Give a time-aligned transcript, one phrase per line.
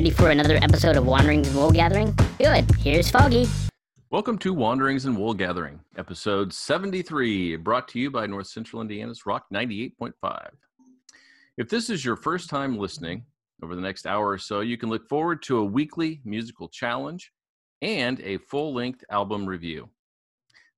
[0.00, 2.16] ready for another episode of Wanderings and Wool Gathering?
[2.38, 2.64] Good.
[2.76, 3.46] Here's Foggy.
[4.08, 9.26] Welcome to Wanderings and Wool Gathering, episode 73, brought to you by North Central Indiana's
[9.26, 10.52] Rock 98.5.
[11.58, 13.26] If this is your first time listening,
[13.62, 17.30] over the next hour or so, you can look forward to a weekly musical challenge
[17.82, 19.86] and a full length album review.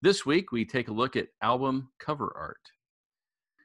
[0.01, 2.73] This week, we take a look at album cover art.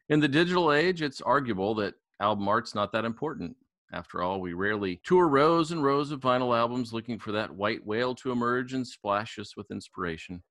[0.10, 3.56] In the digital age, it's arguable that album art's not that important.
[3.94, 7.86] After all, we rarely tour rows and rows of vinyl albums looking for that white
[7.86, 10.44] whale to emerge and splash us with inspiration.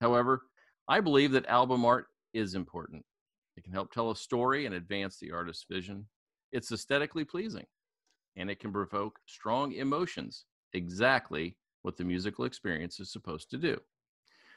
[0.00, 0.42] However,
[0.88, 3.04] I believe that album art is important.
[3.56, 6.06] It can help tell a story and advance the artist's vision.
[6.50, 7.66] It's aesthetically pleasing,
[8.36, 13.80] and it can provoke strong emotions, exactly what the musical experience is supposed to do.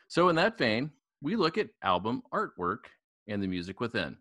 [0.07, 0.91] So, in that vein,
[1.21, 2.85] we look at album artwork
[3.27, 4.17] and the music within.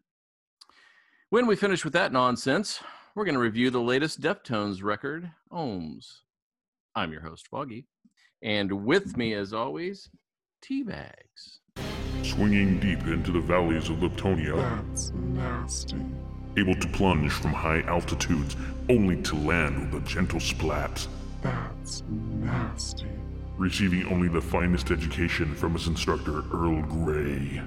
[1.30, 2.80] When we finish with that nonsense,
[3.14, 6.20] we're going to review the latest Deftones record, Ohms.
[6.94, 7.86] I'm your host, Foggy.
[8.42, 10.08] And with me, as always,
[10.64, 11.58] Teabags.
[12.22, 14.56] Swinging deep into the valleys of Liptonia.
[14.86, 16.00] That's nasty.
[16.56, 18.56] Able to plunge from high altitudes
[18.88, 21.06] only to land with a gentle splat.
[21.42, 23.06] That's nasty.
[23.58, 27.62] Receiving only the finest education from his instructor, Earl Grey.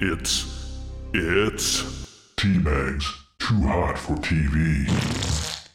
[0.00, 0.78] It's.
[1.12, 2.06] It's.
[2.36, 3.27] Teabags.
[3.38, 4.86] Too hot for TV.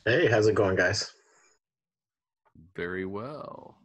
[0.06, 1.11] Hey, how's it going, guys?
[2.75, 3.78] Very well.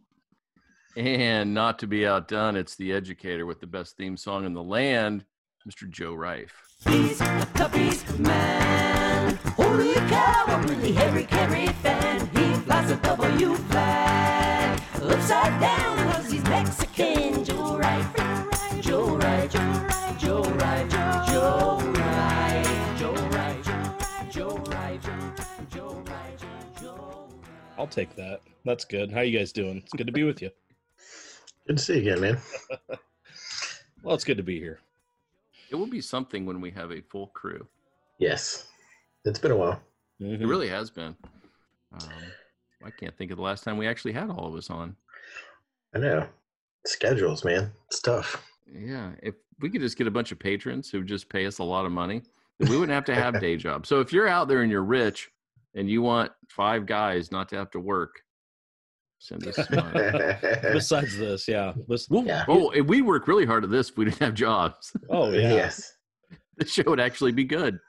[0.95, 4.61] And not to be outdone, it's the educator with the best theme song in the
[4.63, 5.23] land,
[5.67, 5.89] Mr.
[5.89, 6.53] Joe Rife.
[6.85, 9.35] He's a Tuffy's man.
[9.55, 12.27] Holy cow, a really Harry Caray fan.
[12.35, 14.81] He flies a W flag.
[15.01, 15.78] Upside down,
[27.89, 28.41] take that.
[28.65, 29.11] That's good.
[29.11, 29.77] How you guys doing?
[29.77, 30.51] It's good to be with you.
[31.67, 32.37] Good to see you again, man.
[34.01, 34.79] Well, it's good to be here.
[35.69, 37.67] It will be something when we have a full crew.
[38.17, 38.67] Yes,
[39.23, 39.79] it's been a while.
[40.19, 41.15] It really has been.
[41.93, 42.09] Um,
[42.83, 44.95] I can't think of the last time we actually had all of us on.
[45.93, 46.27] I know.
[46.85, 47.71] Schedules, man.
[47.87, 48.43] It's tough.
[48.65, 51.63] Yeah, if we could just get a bunch of patrons who just pay us a
[51.63, 52.23] lot of money,
[52.59, 53.89] we wouldn't have to have day jobs.
[53.89, 55.29] So if you're out there and you're rich
[55.75, 58.21] and you want five guys not to have to work,
[59.19, 59.57] send us.
[60.73, 61.73] Besides this, yeah.
[61.87, 62.45] Listen- Yeah.
[62.47, 64.91] Oh, if we work really hard at this if we didn't have jobs.
[65.09, 65.53] oh yeah.
[65.53, 65.93] Yes,
[66.57, 67.79] The show would actually be good.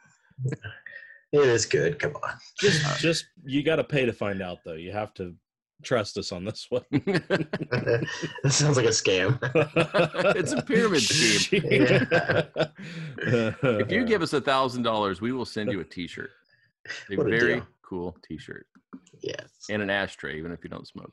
[1.33, 1.99] it is good.
[1.99, 2.35] Come on.
[2.59, 4.75] Just just you got to pay to find out though.
[4.75, 5.35] You have to
[5.83, 6.85] trust us on this one.
[6.91, 8.07] that
[8.51, 9.39] sounds like a scam.
[10.37, 11.63] it's a pyramid scheme.
[13.23, 16.31] If you give us a thousand dollars, we will send you a T-shirt,
[17.11, 17.67] a What a very deal.
[17.83, 18.67] cool T-shirt,
[19.23, 19.49] Yes.
[19.71, 21.13] and an ashtray, even if you don't smoke.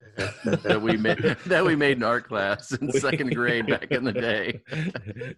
[0.16, 4.12] that we made that we made in art class in second grade back in the
[4.12, 4.60] day.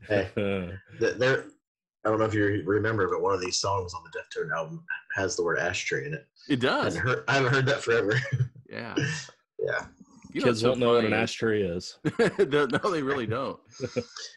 [0.06, 1.44] Th- there,
[2.04, 4.84] I don't know if you remember, but one of these songs on the Deftone album
[5.14, 6.26] has the word ashtray in it.
[6.48, 6.94] It I does.
[6.96, 8.14] haven't heard, I haven't heard that forever.
[8.70, 8.94] Yeah.
[9.58, 9.86] yeah.
[10.32, 11.98] You know Kids so won't know what an ashtray is.
[12.18, 13.60] no, no, they really don't.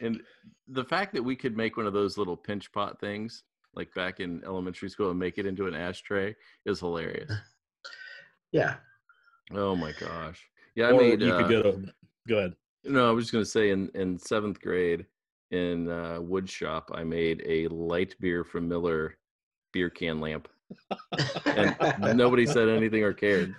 [0.01, 0.21] and
[0.67, 3.43] the fact that we could make one of those little pinch pot things,
[3.75, 7.31] like back in elementary school, and make it into an ashtray is hilarious.
[8.51, 8.75] Yeah.
[9.53, 10.39] Oh my gosh!
[10.75, 11.19] Yeah, I or made.
[11.21, 11.93] you uh, could go to
[12.25, 12.55] go ahead.
[12.85, 15.05] No, I was just gonna say in in seventh grade
[15.51, 19.17] in uh, wood shop, I made a light beer from Miller
[19.73, 20.47] beer can lamp,
[21.45, 21.75] and
[22.17, 23.53] nobody said anything or cared.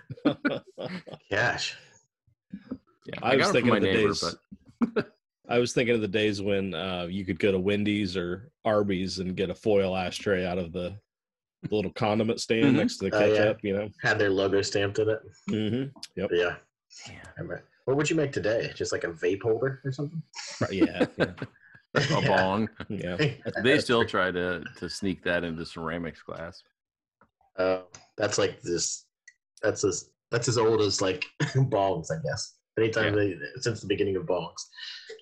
[1.31, 1.77] Cash.
[3.05, 4.37] Yeah, I was it from thinking my of the neighbor, days-
[4.95, 5.13] but
[5.49, 9.19] I was thinking of the days when uh, you could go to Wendy's or Arby's
[9.21, 10.97] and get a foil ashtray out of the,
[11.63, 12.79] the little condiment stand Mhm.
[12.79, 13.37] next to the Oh, yeah.
[13.37, 13.59] ketchup.
[13.63, 13.89] You know.
[14.03, 15.21] Had their logo stamped in it.
[15.49, 15.85] hmm
[16.17, 16.31] Yep.
[16.33, 16.57] Yeah.
[17.37, 17.49] Damn.
[17.85, 18.73] What would you make today?
[18.75, 20.21] Just like a vape holder or something?
[20.71, 21.07] Yeah.
[21.17, 21.33] Yeah.
[21.95, 22.69] a bong.
[22.89, 23.17] yeah.
[23.63, 26.63] They still try to to sneak that into ceramics class.
[27.57, 27.83] Uh,
[28.19, 29.07] that's like this.
[29.63, 32.56] That's as that's as old as like bongs, I guess.
[32.79, 34.61] Anytime they since the beginning of bongs,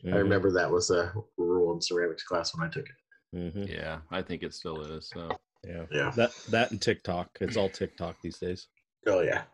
[0.05, 0.15] I Mhm.
[0.15, 3.37] remember that was a rule in ceramics class when I took it.
[3.37, 3.69] Mhm.
[3.69, 5.09] Yeah, I think it still is.
[5.13, 5.29] So
[5.65, 5.87] Yeah.
[5.91, 6.11] Yeah.
[6.17, 7.31] That that and TikTok.
[7.41, 8.67] It's all TikTok these days.
[9.07, 9.45] Oh yeah.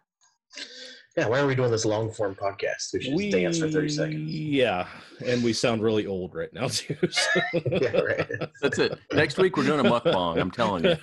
[1.17, 1.27] Yeah.
[1.29, 2.93] Why are we doing this long form podcast?
[2.93, 4.31] We should just dance for thirty seconds.
[4.31, 4.89] Yeah,
[5.27, 6.97] and we sound really old right now too.
[7.11, 7.97] so- Yeah.
[8.01, 8.31] Right.
[8.63, 8.99] that's it.
[9.13, 10.41] Next week we're doing a mukbang.
[10.41, 10.97] I'm telling you,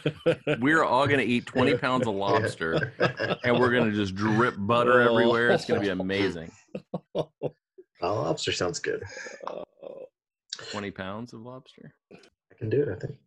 [0.60, 2.94] we're all gonna eat 20 pounds of lobster,
[3.44, 5.14] and we're gonna just drip butter Oh.
[5.18, 5.50] everywhere.
[5.52, 6.52] It's gonna be amazing.
[8.00, 9.04] Oh, lobster sounds good.
[9.48, 9.64] Oh,
[10.70, 11.96] 20 pounds of lobster.
[12.14, 12.90] I can do it.
[12.90, 13.18] I think.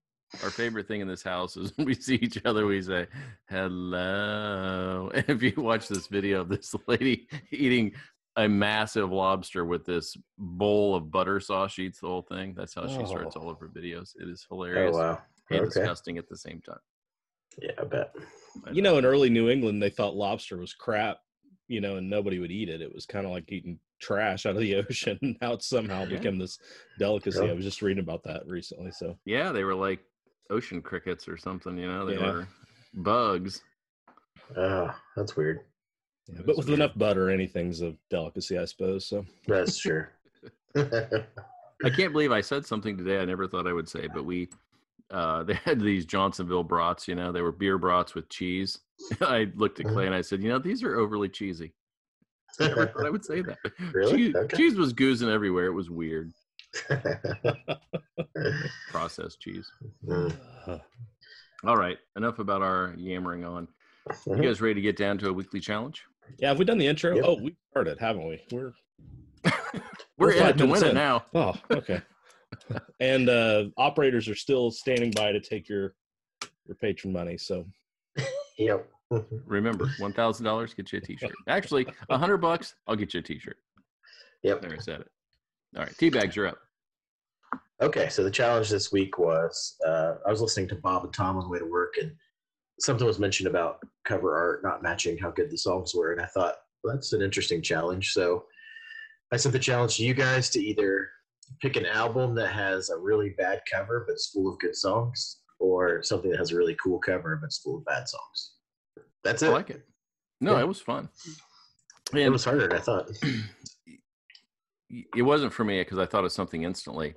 [0.44, 3.08] our favorite thing in this house is when we see each other, we say
[3.48, 5.10] hello.
[5.12, 7.92] And if you watch this video of this lady eating
[8.36, 12.54] a massive lobster with this bowl of butter sauce, she eats the whole thing.
[12.56, 13.40] That's how she starts Oh.
[13.40, 14.14] all of her videos.
[14.20, 15.18] It is Oh hilarious wow.
[15.50, 15.66] and Okay.
[15.80, 16.78] disgusting at the same time.
[17.60, 18.14] Yeah, I bet.
[18.64, 21.18] I You know, in early New England, they thought lobster was crap,
[21.70, 22.82] you know, and nobody would eat it.
[22.82, 25.36] It was kind of like eating trash out of the ocean.
[25.40, 26.18] Now it's somehow Yeah.
[26.18, 26.58] become this
[26.98, 27.44] delicacy.
[27.44, 27.52] Yeah.
[27.52, 28.90] I was just reading about that recently.
[28.90, 30.00] So yeah, they were like
[30.50, 31.78] ocean crickets or something.
[31.78, 32.32] You know, they Yeah.
[32.32, 32.48] were
[32.94, 33.62] bugs.
[34.56, 35.60] Oh, that's weird.
[36.26, 36.80] Yeah, but was with weird.
[36.80, 39.06] enough butter, anything's a delicacy, I suppose.
[39.06, 40.06] So That's true.
[40.76, 44.48] I can't believe I said something today I never thought I would say, but we
[45.10, 48.80] uh they had these Johnsonville brats, you know, they were beer brats with cheese.
[49.20, 51.72] I looked at Clay and I said, you know, these are overly cheesy.
[52.60, 53.58] I never thought I would say that.
[53.92, 54.16] Really?
[54.16, 54.56] Cheese, Okay.
[54.56, 55.66] cheese was goozing everywhere.
[55.66, 56.32] It was weird.
[58.90, 59.70] Processed cheese.
[60.06, 60.34] Mm.
[61.64, 61.98] All right.
[62.16, 63.68] Enough about our yammering on.
[64.26, 66.02] You guys ready to get down to a weekly challenge?
[66.38, 67.14] yeah, have we done the intro?
[67.14, 67.24] Yep.
[67.26, 68.40] Oh, we started, haven't we?
[68.52, 68.72] We're
[69.44, 69.52] We're
[70.18, 71.24] We're in to win it now.
[71.34, 72.00] oh okay.
[73.00, 75.94] and uh operators are still standing by to take your
[76.66, 77.36] your patron money.
[77.36, 77.66] So
[78.58, 78.88] Yep.
[79.46, 81.32] Remember, one thousand dollars get you a T-shirt.
[81.48, 83.56] Actually, a hundred bucks, I'll get you a T-shirt.
[84.42, 84.62] Yep.
[84.62, 85.08] There, I said it.
[85.76, 86.58] All right, teabags, you're up.
[87.82, 91.36] Okay, so the challenge this week was uh, I was listening to Bob and Tom
[91.36, 92.12] on the way to work, and
[92.78, 96.26] something was mentioned about cover art not matching how good the songs were, and I
[96.26, 98.12] thought well, that's an interesting challenge.
[98.12, 98.44] So
[99.32, 101.08] I sent the challenge to you guys to either
[101.60, 105.39] pick an album that has a really bad cover but but's full of good songs,
[105.60, 108.54] or something that has a really cool cover but's full of bad songs.
[109.22, 109.48] That's it.
[109.48, 109.86] I like it.
[110.40, 110.60] No, Yeah.
[110.62, 111.08] it was fun.
[112.12, 113.08] It was harder than I thought.
[114.90, 117.14] it wasn't for me because I thought of something instantly,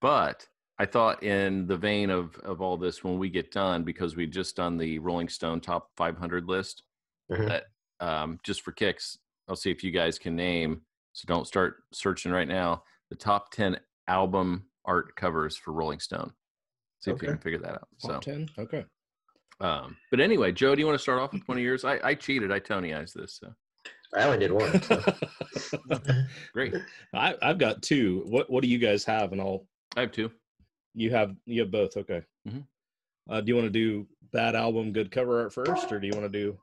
[0.00, 0.46] but
[0.78, 4.26] I thought in the vein of of all this when we get done because we
[4.26, 6.82] just done the Rolling Stone top 500 list.
[7.30, 7.48] Mhm.
[7.48, 7.64] That
[8.00, 9.18] um, just for kicks,
[9.48, 10.82] I'll see if you guys can name.
[11.14, 12.84] So don't start searching right now.
[13.10, 16.32] The top 10 album art covers for Rolling Stone.
[17.00, 17.88] See if you can figure that out.
[17.98, 18.48] So, top ten.
[18.58, 18.84] Okay.
[19.60, 21.84] um, but anyway, Joe, do you want to start off with one of yours?
[21.84, 22.50] I, I cheated.
[22.50, 23.38] I Tonyized this.
[23.40, 23.52] So
[24.16, 24.82] I only did one.
[24.82, 25.02] so.
[26.52, 26.74] great.
[27.14, 28.24] I, I've got two.
[28.26, 29.32] What What do you guys have?
[29.32, 29.66] And I'll.
[29.96, 30.30] I have two.
[30.94, 31.96] You have you have both.
[31.96, 32.22] Okay.
[32.48, 32.64] Mhm.
[33.30, 36.12] Uh, do you want to do bad album, good cover art first, or do you
[36.18, 36.56] want to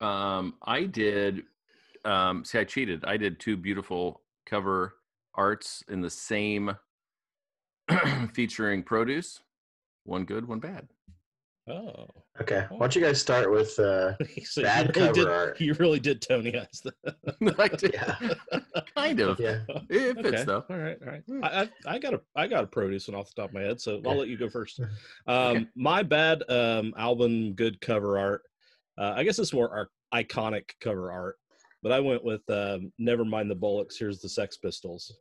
[0.00, 0.06] do?
[0.06, 1.42] Um, I did.
[2.04, 3.04] Um, see, I cheated.
[3.04, 4.94] I did two beautiful cover
[5.34, 6.74] arts in the same
[8.34, 9.40] featuring produce.
[10.04, 10.88] One good, one bad.
[11.68, 12.06] Oh,
[12.40, 15.28] Okay, why don't you guys start with uh, so Bad you really cover did.
[15.28, 15.60] art.
[15.60, 17.54] You really did Tonyize that.
[17.58, 18.70] I did, Yeah.
[18.96, 19.38] kind of.
[19.38, 19.58] yeah.
[19.90, 20.44] It fits okay.
[20.44, 20.64] though.
[20.68, 21.22] All right, all right.
[21.42, 23.60] I, I I got a I got a produce one off the top of my
[23.60, 24.80] head, so I'll let you go first.
[24.80, 24.88] Um,
[25.28, 25.66] Okay.
[25.76, 28.42] my bad um album, good cover art.
[28.98, 29.90] Uh, I guess it's more ar-
[30.24, 31.36] iconic cover art,
[31.82, 35.14] but I went with um, "Never Mind the Bollocks." Here's the Sex Pistols,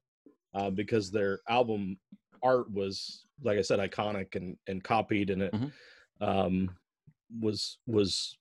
[0.56, 1.98] uh, because their album
[2.44, 5.72] art was, like I said, iconic and and copied, and it Mhm.
[6.22, 6.78] um,
[7.40, 8.38] was was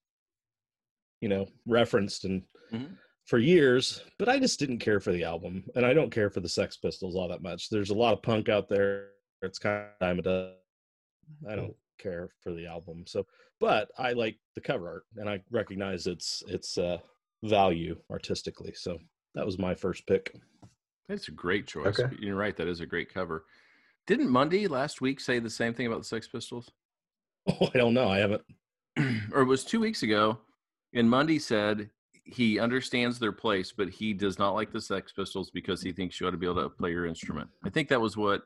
[1.21, 2.43] you know referenced and
[2.73, 2.97] Mhm.
[3.27, 6.41] for years but i just didn't care for the album and i don't care for
[6.41, 9.11] the sex pistols all that much there's a lot of punk out there
[9.43, 10.57] it's kind of time of day
[11.49, 13.27] i don't care for the album so
[13.61, 16.99] but i like the cover art and i recognize its its uh
[17.45, 18.99] value artistically so
[19.35, 20.35] that was my first pick
[21.09, 21.99] That's a great choice.
[21.99, 22.15] Okay.
[22.21, 22.57] You're right.
[22.57, 23.45] That is a great cover.
[24.07, 26.71] Didn't Mundy last week say the same thing about the Sex Pistols?
[27.49, 28.43] oh i don't know i haven't
[29.33, 30.39] or it was two weeks ago,
[30.95, 31.91] and Mundy said
[32.25, 36.21] he understands their place, but he does not like the Sex Pistols because he thinks
[36.21, 37.49] you ought to be able to play your instrument.
[37.65, 38.43] I think that was what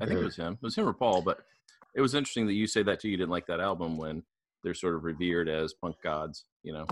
[0.00, 0.54] I think it was him.
[0.54, 1.40] It was him or Paul, but
[1.94, 3.08] it was interesting that you say that too.
[3.08, 4.22] You didn't like that album when
[4.64, 6.86] they're sort of revered as punk gods, you know.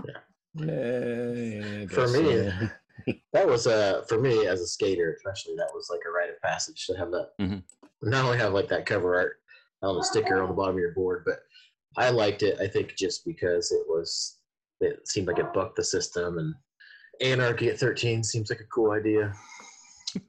[0.59, 2.69] Eh, I For me, so.
[3.33, 6.41] That was uh for me as a skater, especially that was like a rite of
[6.41, 7.29] passage to have that.
[7.39, 7.63] Mhm.
[8.03, 9.37] Not only have like that cover art
[9.83, 11.39] on the sticker on the bottom of your board, but
[11.97, 12.59] I liked it.
[12.59, 14.37] I think just because it was,
[14.79, 16.53] it seemed like it bucked the system, and
[17.21, 19.33] anarchy at thirteen seems like a cool idea.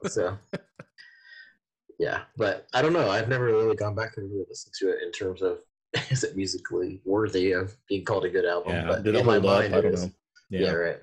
[0.09, 0.37] So,
[1.99, 3.11] yeah, but I don't know.
[3.11, 5.59] I've never really gone back and really listened to it in terms of
[6.11, 8.73] is it musically worthy of being called a good album.
[8.73, 10.05] yeah but in my hold up mind, i don't is.
[10.07, 10.11] know
[10.51, 10.71] Yeah.
[10.73, 10.97] right.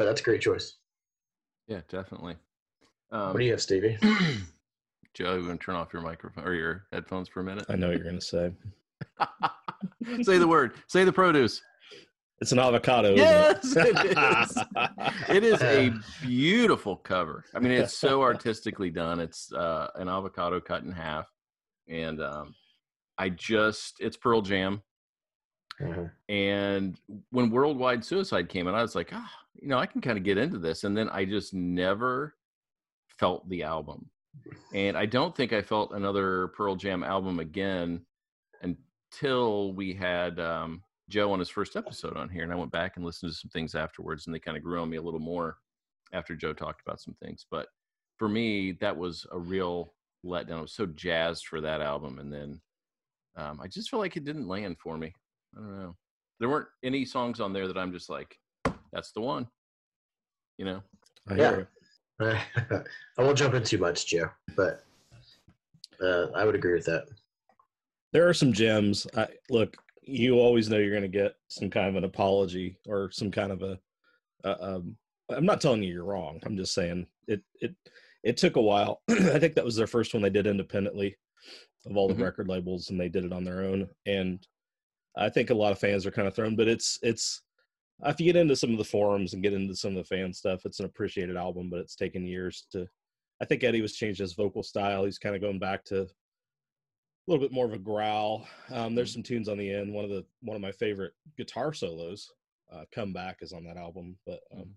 [0.00, 0.76] But that's a great choice.
[1.68, 2.34] Yeah, definitely.
[3.12, 3.98] Um, what do you have, Stevie?
[5.12, 7.66] Joe, you want to turn off your microphone or your headphones for a minute?
[7.68, 8.50] i know what you're gonna say
[10.22, 10.72] Say the word.
[10.86, 11.60] Say the produce.
[12.40, 13.94] it's an avocado isn't Yes, it?
[14.06, 14.16] it
[14.48, 15.26] is.
[15.28, 15.92] It is a
[16.26, 17.44] beautiful cover.
[17.54, 19.20] I mean, it's so artistically done.
[19.20, 21.28] It's uh, an avocado cut in half,
[21.90, 22.54] and um,
[23.18, 24.80] I just it's Pearl Jam,
[25.80, 26.12] Mhm.
[26.28, 30.18] and when Worldwide Suicide came out, I was like, ah, you know, I can kind
[30.18, 32.36] of get into this, and then I just never
[33.18, 34.10] felt the album,
[34.74, 38.04] and I don't think I felt another Pearl Jam album again
[38.62, 42.96] until we had um, Joe on his first episode on here, and I went back
[42.96, 45.20] and listened to some things afterwards, and they kind of grew on me a little
[45.20, 45.58] more
[46.12, 47.46] after Joe talked about some things.
[47.50, 47.68] But
[48.18, 49.94] for me, that was a real
[50.24, 50.58] letdown.
[50.58, 52.60] I was so jazzed for that album, and then
[53.36, 55.12] um, I just feel like it didn't land for me.
[55.56, 55.96] I don't know.
[56.38, 58.36] There weren't any songs on there that I'm just like,
[58.92, 59.46] that's the one.
[60.58, 60.82] You know?
[61.28, 61.50] I Yeah.
[61.50, 61.68] hear.
[63.18, 64.84] I won't jump in too much, Joe, but
[66.02, 67.04] uh, I would agree with that.
[68.12, 69.06] there are some gems.
[69.16, 73.10] I, look, you always know you're going to get some kind of an apology or
[73.10, 73.78] some kind of a.
[74.44, 74.96] Uh, um,
[75.30, 76.40] I'm not telling you you're wrong.
[76.44, 77.42] I'm just saying it.
[77.60, 77.74] It
[78.22, 79.02] it took a while.
[79.08, 81.16] I think that was their first one they did independently
[81.86, 82.24] of all the Mhm.
[82.24, 83.88] record labels, and they did it on their own.
[84.06, 84.46] And
[85.16, 87.42] I think a lot of fans are kind of thrown, but it's it's.
[88.06, 90.32] If you get into some of the forums and get into some of the fan
[90.32, 92.86] stuff, it's an appreciated album, but it's taken years to.
[93.42, 95.04] I think Eddie was changed his vocal style.
[95.04, 96.06] He's kind of going back to a
[97.26, 98.46] little bit more of a growl.
[98.70, 99.92] Um, there's some tunes on the end.
[99.92, 102.32] One of the one of my favorite guitar solos,
[102.72, 104.16] uh, "Come Back," is on that album.
[104.24, 104.74] But um,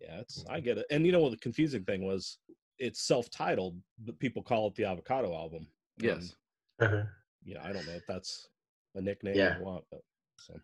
[0.00, 0.86] yeah, it's I get it.
[0.90, 2.38] And you know what the confusing thing was?
[2.78, 5.66] It's self-titled, but people call it the Avocado album.
[5.98, 6.34] Yes.
[6.78, 7.04] And, Uh-huh.
[7.44, 8.48] you know, I don't know if that's
[8.94, 9.58] a nickname Yeah.
[9.58, 10.00] or what, but
[10.38, 10.58] so.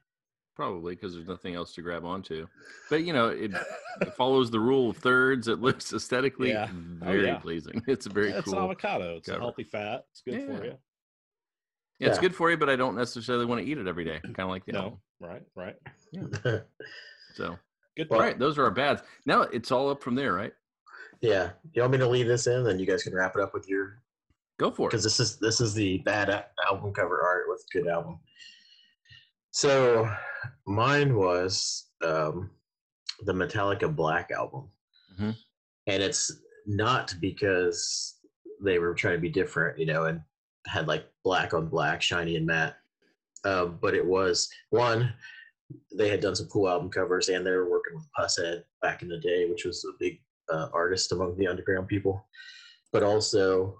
[0.55, 2.47] Probably because there's nothing else to grab onto.
[2.89, 3.53] But you know, it,
[4.01, 5.49] it follows the rule of thirds.
[5.49, 6.69] It looks aesthetically Yeah.
[7.03, 7.39] Oh, very yeah.
[7.39, 7.83] pleasing.
[7.87, 8.59] It's a very Yeah, it's cool.
[8.59, 9.17] an avocado.
[9.17, 9.39] It's cover.
[9.39, 10.05] a healthy fat.
[10.13, 10.57] It's good Yeah.
[10.59, 10.79] for you.
[11.99, 14.19] Yeah, it's good for you, but I don't necessarily want to eat it every day.
[14.23, 14.99] Kind of like the No, album.
[15.21, 15.77] right, right.
[17.35, 17.59] So,
[17.97, 18.09] Good.
[18.11, 19.03] all Well- right, those are our bads.
[19.27, 20.53] Now it's all up from there, right?
[21.23, 23.55] yeah, you want me to leave this in, then you guys can wrap it up
[23.55, 24.03] with your
[24.59, 24.91] Go for it.
[24.91, 28.19] because this is this is the bad album cover art with good album.
[29.51, 30.11] So
[30.67, 32.51] mine was um,
[33.25, 34.71] the Metallica Black album,
[35.19, 35.37] Mhm.
[35.87, 36.31] and it's
[36.67, 38.19] not because
[38.63, 40.21] they were trying to be different, you know, and
[40.67, 42.77] had like black on black, shiny and matte.
[43.45, 45.13] Uh, but it was one
[45.97, 49.09] they had done some cool album covers, and they were working with Pushead back in
[49.09, 52.25] the day, which was a big uh, artist among the underground people.
[52.93, 53.77] But also,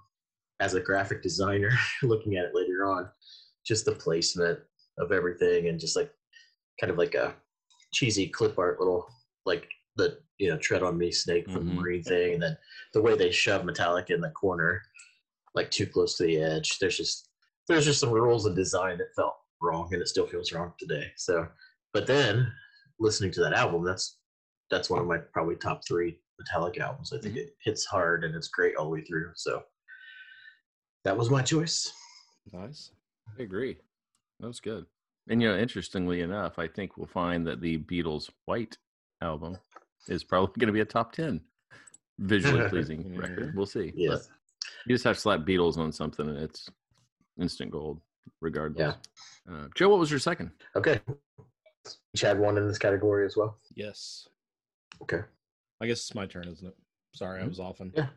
[0.59, 1.71] as a graphic designer,
[2.03, 3.09] looking at it later on,
[3.65, 4.59] just the placement
[4.97, 6.11] of everything, and just like
[6.79, 7.35] kind of like a
[7.93, 9.07] cheesy clip art little
[9.45, 11.67] like the you know tread on me snake from Mhm.
[11.69, 12.57] the marine thing, and then
[12.93, 14.81] the way they shove Metallica in the corner,
[15.55, 16.79] like too close to the edge.
[16.79, 17.29] There's just
[17.67, 21.11] there's just some rules of design that felt wrong, and it still feels wrong today.
[21.17, 21.47] So,
[21.93, 22.51] but then
[22.99, 24.17] listening to that album, that's
[24.69, 27.13] that's one of my probably top three Metallica albums.
[27.13, 29.31] I think it hits hard and it's great all the way through.
[29.35, 29.63] So
[31.07, 31.93] that was my choice.
[32.51, 32.91] Nice.
[33.39, 33.77] I agree.
[34.41, 34.85] That was good.
[35.29, 38.77] And you know, interestingly enough, I think we'll find that the Beatles' White
[39.21, 39.57] album
[40.09, 41.39] is probably going to be a top ten
[42.19, 43.55] visually pleasing record.
[43.55, 43.91] We'll see.
[43.91, 44.29] But Yes.
[44.85, 46.69] you just have to slap Beatles on something, and it's
[47.39, 48.01] instant gold,
[48.41, 48.97] regardless.
[49.49, 50.51] Uh, Joe, what was your second?
[50.75, 50.99] Okay.
[52.13, 53.59] Each had one in this category as well.
[53.75, 54.27] Yes.
[55.01, 55.21] Okay.
[55.79, 56.75] I guess it's my turn, isn't it?
[57.13, 57.49] Sorry, I Mhm.
[57.49, 58.09] was off and Yeah,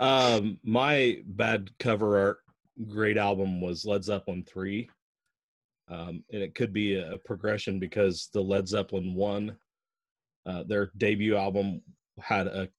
[0.00, 2.38] Um, my bad cover art,
[2.88, 4.88] great album was Led Zeppelin three,
[5.88, 9.54] um, and it could be a progression because the Led Zeppelin one,
[10.46, 11.82] uh, their debut album
[12.18, 12.70] had a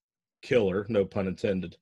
[0.42, 1.78] killer, no pun intended,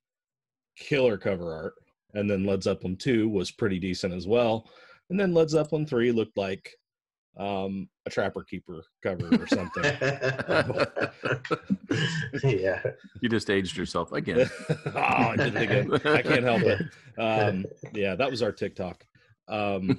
[0.76, 1.74] killer cover art,
[2.12, 4.68] and then Led Zeppelin two was pretty decent as well,
[5.08, 6.70] and then Led Zeppelin three looked like
[7.36, 9.84] um, a Trapper Keeper cover or something.
[12.44, 12.82] yeah.
[13.20, 14.48] You just aged yourself again.
[14.68, 15.92] oh, I did it again.
[16.04, 16.80] I can't help it.
[17.18, 19.04] Um, yeah, that was our TikTok.
[19.48, 19.98] Um,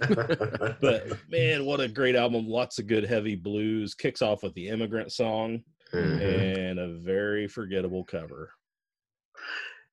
[0.79, 2.47] but man, what a great album!
[2.47, 3.93] Lots of good heavy blues.
[3.93, 6.69] Kicks off with the Immigrant Song Mhm.
[6.69, 8.53] and a very forgettable cover.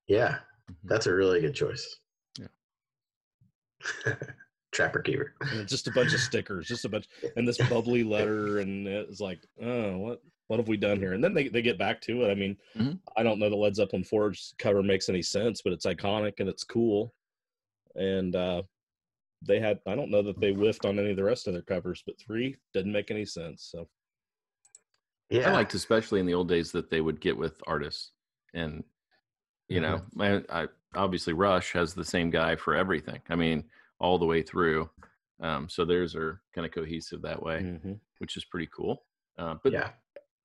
[0.06, 0.38] Yeah,
[0.84, 1.96] that's a really good choice.
[2.38, 2.46] Yeah.
[4.78, 5.34] Trapper Keeper.
[5.40, 9.20] And just a bunch of stickers, just a bunch, and this bubbly letter, and it's
[9.20, 11.12] like, oh, what what have we done here?
[11.14, 12.30] And then they, they get back to it.
[12.30, 12.98] I mean, Mhm.
[13.16, 16.48] I don't know the Led Zeppelin Four's cover makes any sense, but it's iconic and
[16.48, 17.12] it's cool.
[17.96, 18.62] And uh,
[19.42, 21.62] they had I don't know that they whiffed on any of the rest of their
[21.62, 23.68] covers, but three didn't make any sense.
[23.70, 23.88] So
[25.28, 25.50] Yeah.
[25.50, 28.12] I liked, especially in the old days, that they would get with artists,
[28.54, 28.84] and
[29.68, 30.52] you know, Mm-hmm.
[30.52, 33.20] I, I obviously Rush has the same guy for everything.
[33.28, 33.64] I mean,
[34.00, 34.88] all the way through.
[35.40, 38.00] Um, so theirs are kind of cohesive that way, mhm.
[38.18, 39.04] which is pretty cool.
[39.38, 39.90] Uh, but yeah.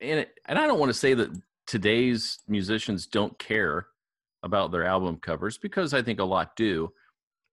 [0.00, 1.30] and it, and I don't want to say that
[1.66, 3.88] today's musicians don't care
[4.42, 6.92] about their album covers because I think a lot do.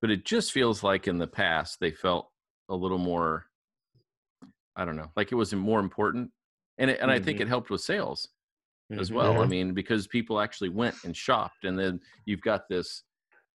[0.02, 2.32] but it just feels like in the past they felt
[2.70, 3.46] a little more
[4.76, 6.32] i don't know like it was more important
[6.80, 7.42] and it, and i think Mhm.
[7.42, 8.28] it helped with sales
[8.92, 9.14] as Mhm.
[9.16, 9.50] well i Mhm.
[9.50, 13.04] mean because people actually went and shopped and then you've got this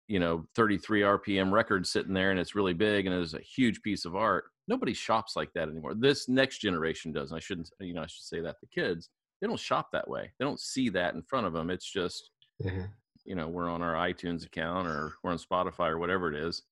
[0.07, 3.81] you know 33 rpm record sitting there and it's really big and it's a huge
[3.81, 7.69] piece of art nobody shops like that anymore this next generation does and i shouldn't
[7.79, 9.09] you know i should say that the kids
[9.41, 12.29] they don't shop that way they don't see that in front of them it's just
[12.61, 12.89] Mhm.
[13.25, 16.63] you know we're on our itunes account or we're on spotify or whatever it is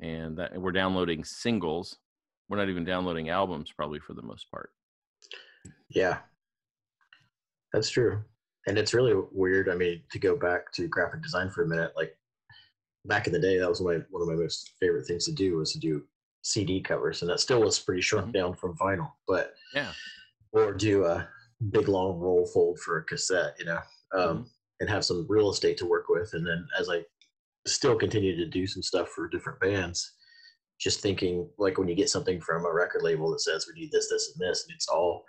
[0.00, 1.98] and that and we're downloading singles
[2.48, 4.70] we're not even downloading albums probably for the most part
[5.90, 6.18] Yeah,
[7.72, 8.22] that's true.
[8.66, 9.68] And it's really weird.
[9.68, 12.17] I mean, to go back to graphic design for a minute, like
[13.08, 15.56] back in the day, that was my one of my most favorite things to do
[15.56, 16.04] was to do
[16.42, 18.32] CD covers, and that still was pretty shrunk Mhm.
[18.32, 19.12] down from vinyl.
[19.26, 19.92] But yeah
[20.52, 21.28] or do a
[21.70, 23.78] big long roll fold for a cassette, you know,
[24.14, 24.50] um,
[24.80, 26.32] and have some real estate to work with.
[26.32, 27.04] And then as I
[27.66, 30.14] still continue to do some stuff for different bands,
[30.80, 33.92] just thinking like when you get something from a record label that says we need
[33.92, 35.22] this, this, and this, and it's all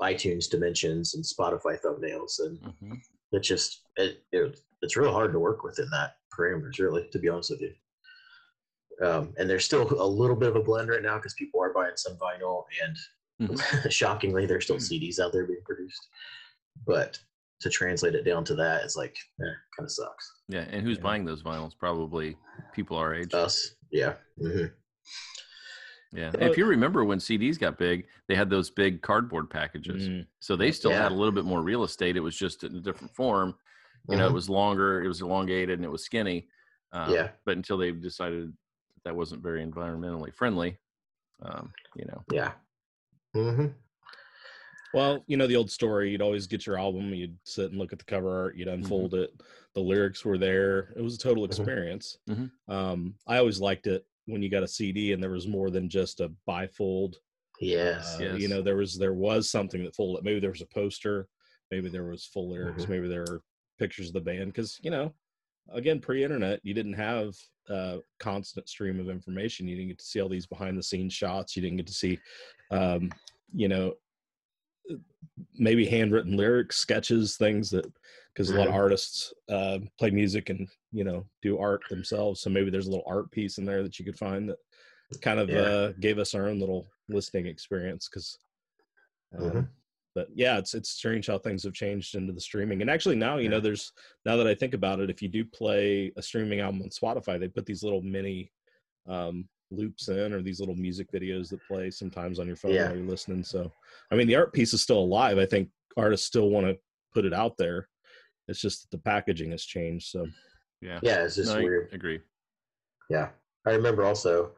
[0.00, 2.94] iTunes dimensions and Spotify thumbnails, and hmm
[3.36, 7.28] it's just it, it it's real hard to work within that parameters, really, to be
[7.28, 7.72] honest with you.
[9.06, 11.72] Um, and there's still a little bit of a blend right now because people are
[11.72, 12.64] buying some vinyl,
[13.40, 13.52] and
[13.92, 16.08] shockingly, there's still CDs out there being produced.
[16.86, 17.18] But
[17.60, 19.44] to translate it down to that is like, eh,
[19.76, 20.30] kind of sucks.
[20.48, 21.02] yeah and who's Yeah.
[21.04, 22.36] buying those vinyls probably
[22.74, 24.66] people our age Us, yeah, hmm
[26.12, 30.26] yeah if you remember when cds got big they had those big cardboard packages Mm.
[30.38, 32.80] so they still had a little bit more real estate it was just in a
[32.80, 33.54] different form
[34.08, 36.48] you know it was longer it was elongated and it was skinny
[36.92, 37.30] um, Yeah.
[37.44, 40.78] but until they decided that, that wasn't very environmentally friendly
[41.42, 42.52] um, you know yeah,
[43.34, 43.66] hmm
[44.94, 46.10] Well, you know the old story.
[46.10, 47.12] You'd always get your album.
[47.12, 48.56] You'd sit and look at the cover art.
[48.56, 49.30] You'd unfold it.
[49.74, 50.94] The lyrics were there.
[50.96, 52.16] It was a total experience.
[52.30, 52.50] Mhm.
[52.68, 55.88] Um, I always liked it when you got a CD and there was more than
[55.88, 57.14] just a bifold.
[57.60, 58.40] yes, Uh, Yes.
[58.40, 60.24] You know, there was there was something that folded.
[60.24, 61.26] Maybe there was a poster.
[61.70, 62.84] Maybe there was full lyrics.
[62.84, 62.88] Mhm.
[62.90, 63.42] Maybe there were
[63.78, 64.52] pictures of the band.
[64.52, 65.14] Because you know,
[65.70, 67.34] again, pre-internet, you didn't have
[67.68, 69.66] a constant stream of information.
[69.66, 71.56] You didn't get to see all these behind-the-scenes shots.
[71.56, 72.18] You didn't get to see,
[72.70, 73.10] um,
[73.52, 73.94] you know,
[75.54, 77.86] maybe handwritten lyrics, sketches, things that
[78.32, 78.78] because a lot of Mhm.
[78.78, 82.40] artists uh, play music and you know do art themselves.
[82.40, 84.58] So maybe there's a little art piece in there that you could find that
[85.22, 85.60] kind of Yeah.
[85.60, 88.08] uh, gave us our own little listening experience.
[88.08, 88.38] Because,
[89.34, 89.68] um, Mhm.
[90.14, 92.80] but yeah, it's it's strange how things have changed into the streaming.
[92.82, 93.92] And actually now you know there's
[94.24, 97.38] now that I think about it, if you do play a streaming album on Spotify,
[97.38, 98.52] they put these little mini
[99.06, 102.88] um, loops in or these little music videos that play sometimes on your phone Yeah.
[102.88, 103.42] while you're listening.
[103.42, 103.70] So,
[104.10, 105.38] I mean, the art piece is still alive.
[105.38, 106.78] I think artists still want to
[107.14, 107.88] put it out there.
[108.48, 110.08] It's just that the packaging has changed.
[110.08, 110.26] So,
[110.82, 111.24] yeah yeah.
[111.24, 111.88] It's just No, I weird.
[111.92, 112.20] agree
[113.10, 113.30] Yeah,
[113.66, 114.52] I remember also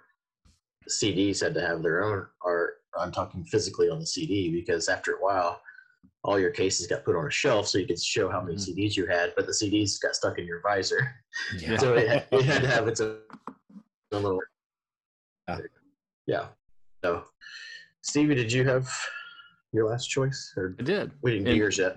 [0.88, 2.74] CDs had to have their own art.
[2.98, 5.60] I'm talking physically on the CD because after a while,
[6.24, 8.74] all your cases got put on a shelf so you could show how many Mhm.
[8.74, 11.14] CDs you had, but the CDs got stuck in your visor,
[11.58, 11.76] yeah.
[11.78, 13.20] so it, had- it had to have its own
[14.10, 14.40] little.
[15.48, 15.58] Yeah.
[16.26, 16.46] Yeah.
[17.04, 17.24] So,
[18.02, 18.88] Stevie, did you have
[19.72, 21.96] your last choice, or i did we didn't do yours yet?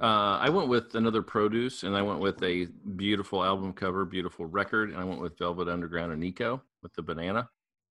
[0.00, 4.44] Uh, I went with another produce, and I went with a beautiful album cover, beautiful
[4.46, 7.48] record, and I went with Velvet Underground and Nico with the banana,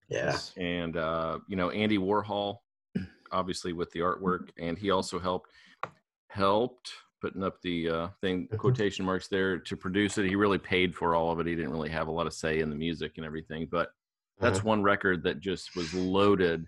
[0.10, 0.38] Yeah.
[0.58, 2.60] and uh, you know Andy Warhol,
[3.32, 5.50] obviously with the artwork, and he also helped
[6.30, 8.58] helped putting up the uh, thing Mhm.
[8.60, 10.26] quotation marks there to produce it.
[10.28, 11.48] He really paid for all of it.
[11.48, 13.90] He didn't really have a lot of say in the music and everything, but
[14.40, 16.68] that's one record that just was loaded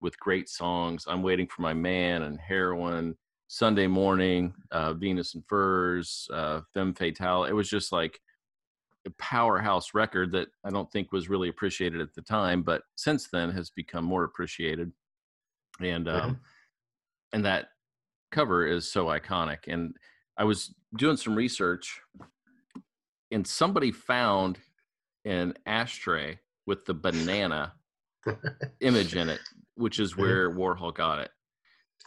[0.00, 1.04] with great songs.
[1.06, 3.16] I'm waiting for my man and heroin.
[3.48, 7.44] Sunday morning, uh, Venus and Furs, uh, Femme Fatale.
[7.44, 8.18] It was just like
[9.06, 13.28] a powerhouse record that I don't think was really appreciated at the time, but since
[13.28, 14.90] then has become more appreciated.
[15.80, 16.40] And um,
[17.32, 17.68] and that
[18.30, 19.68] cover is so iconic.
[19.68, 19.96] And
[20.38, 22.00] I was doing some research,
[23.30, 24.58] and somebody found
[25.24, 26.38] an ashtray
[26.72, 27.74] with the banana
[28.80, 29.40] image in it,
[29.74, 31.30] which is where Warhol got it,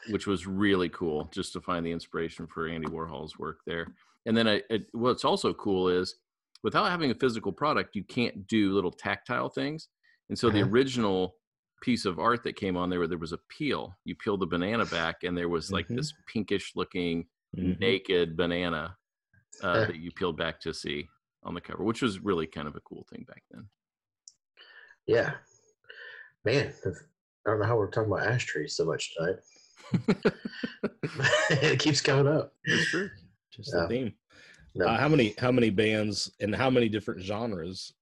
[0.09, 3.87] which was really cool just to find the inspiration for Andy Warhol's work there.
[4.25, 6.15] And then I, it, what's also cool is
[6.63, 9.89] without having a physical product, you can't do little tactile things.
[10.29, 10.69] And so the Uh-huh.
[10.71, 11.35] original
[11.83, 13.93] piece of art that came on there, there was a peel.
[14.03, 15.97] You peeled the banana back, and there was like Mhm.
[15.97, 17.77] this pinkish looking Mhm.
[17.79, 18.97] naked banana
[19.61, 21.07] uh, that you peeled back to see
[21.43, 23.69] on the cover, which was really kind of a cool thing back then.
[25.07, 25.33] Yeah.
[26.43, 29.35] Man, I don't know how we're talking about ash ashtrays so much tonight.
[31.49, 32.53] it keeps coming up.
[32.63, 33.09] It's true.
[33.51, 33.81] just Yeah.
[33.83, 34.13] the theme.
[34.75, 34.87] No.
[34.87, 37.93] Uh, how many how many bands and how many different genres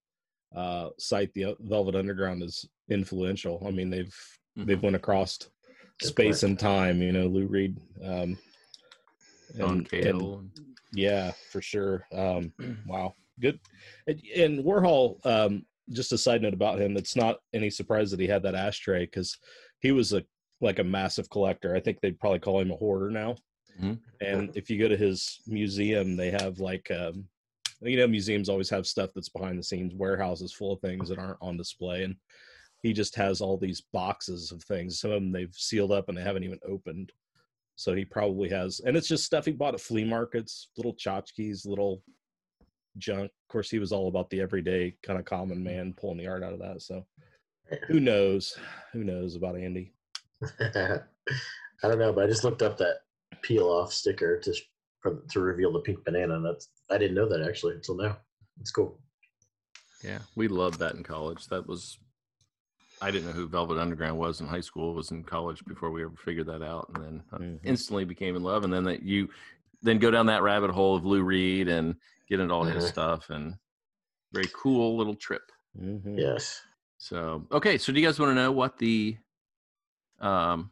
[0.56, 3.64] uh, cite the Velvet Underground as influential.
[3.66, 4.14] I mean, they've
[4.58, 4.66] Mhm.
[4.68, 5.38] they've went across
[6.00, 6.52] Good space point.
[6.52, 7.02] and time.
[7.02, 7.80] You know, Lou Reed.
[8.04, 8.38] Um,
[9.58, 10.52] Don and- and-
[10.94, 12.06] yeah, for sure.
[12.12, 12.54] Um,
[12.88, 13.60] wow, good.
[14.08, 15.24] And, and Warhol.
[15.26, 16.98] Um, just a side note about him.
[16.98, 19.38] It's not any surprise that he had that ashtray because
[19.82, 20.24] he was a
[20.62, 21.76] like a massive collector.
[21.76, 23.36] I think they'd probably call him a hoarder now.
[23.82, 24.00] Mhm.
[24.22, 27.28] And if you go to his museum, they have like um,
[27.90, 31.20] you know museums always have stuff that's behind the scenes warehouses full of things that
[31.20, 32.16] aren't on display and
[32.82, 36.18] he just has all these boxes of things some of them they've sealed up and
[36.18, 37.12] they haven't even opened
[37.76, 41.66] so he probably has and it's just stuff he bought at flea markets little tchotchkes
[41.66, 42.02] little
[42.98, 46.28] junk of course he was all about the everyday kind of common man pulling the
[46.28, 47.06] art out of that so
[47.88, 48.58] who knows
[48.92, 49.94] who knows about andy
[51.84, 53.02] I don't know, but I just looked up that
[53.42, 54.54] peel off sticker to
[55.02, 56.36] for, to reveal the pink banana.
[56.36, 58.18] and That's I didn't know that actually until now.
[58.60, 59.00] It's cool.
[60.04, 61.48] Yeah, we loved that in college.
[61.48, 61.98] That was
[63.02, 64.92] I didn't know who Velvet Underground was in high school.
[64.92, 67.60] It was in college before we ever figured that out, and then I Mhm.
[67.64, 68.64] instantly became in love.
[68.64, 69.30] And then that you
[69.84, 71.96] then go down that rabbit hole of Lou Reed and
[72.28, 72.88] get into all his Mhm.
[72.88, 73.56] stuff, and
[74.32, 75.52] very cool little trip.
[75.78, 76.18] Mhm.
[76.18, 76.62] Yes.
[76.98, 79.18] So okay, so do you guys want to know what the
[80.20, 80.72] um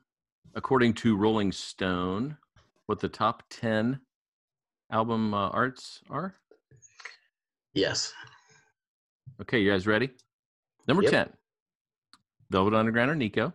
[0.56, 2.38] according to Rolling Stone,
[2.86, 4.02] what the top ten
[4.90, 6.36] album uh, arts are?
[7.74, 8.14] Yes.
[9.42, 10.10] Okay, you guys ready?
[10.88, 11.12] Number Yep.
[11.12, 11.38] 10.
[12.50, 13.54] Velvet Underground or Nico.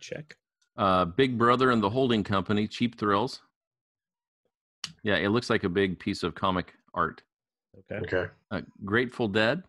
[0.00, 0.36] check
[0.76, 3.40] Uh, Big Brother and the Holding Company, Cheap Thrills.
[5.02, 7.22] Yeah, it looks like a big piece of comic art.
[7.78, 8.30] okay Okay.
[8.50, 9.62] Uh, Grateful Dead,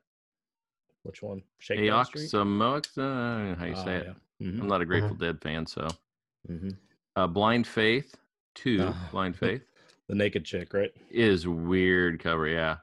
[1.03, 2.29] which one Shakedown Street?
[2.29, 4.07] Aoxamox, uh, how you Oh, say it.
[4.39, 4.47] yeah.
[4.47, 4.61] Mhm.
[4.61, 5.87] I'm not a Grateful Dead fan, so.
[6.49, 6.77] Mhm.
[7.15, 8.15] Uh, Blind Faith,
[8.55, 9.09] two, Oh.
[9.11, 9.63] Blind Faith,
[10.07, 12.77] the naked chick right is weird cover, yeah.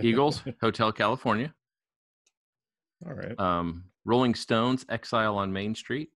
[0.00, 1.54] Eagles, Hotel California.
[3.06, 6.10] all right Um, Rolling Stones, Exile on Main Street.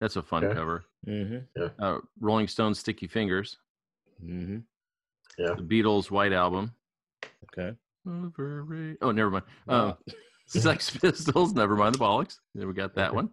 [0.00, 0.54] That's a fun Okay.
[0.54, 0.84] cover.
[1.04, 1.38] hmm
[1.78, 3.58] Uh, Rolling Stones, Sticky Fingers.
[5.38, 5.54] Yeah.
[5.54, 6.72] The Beatles, White Album.
[7.44, 7.76] okay
[8.08, 8.98] Overrated.
[9.00, 9.44] Oh, never mind.
[9.68, 9.94] Uh, Um,
[10.46, 12.38] Sex Pistols, never mind the bollocks.
[12.54, 13.16] Then we got that Okay.
[13.16, 13.30] one.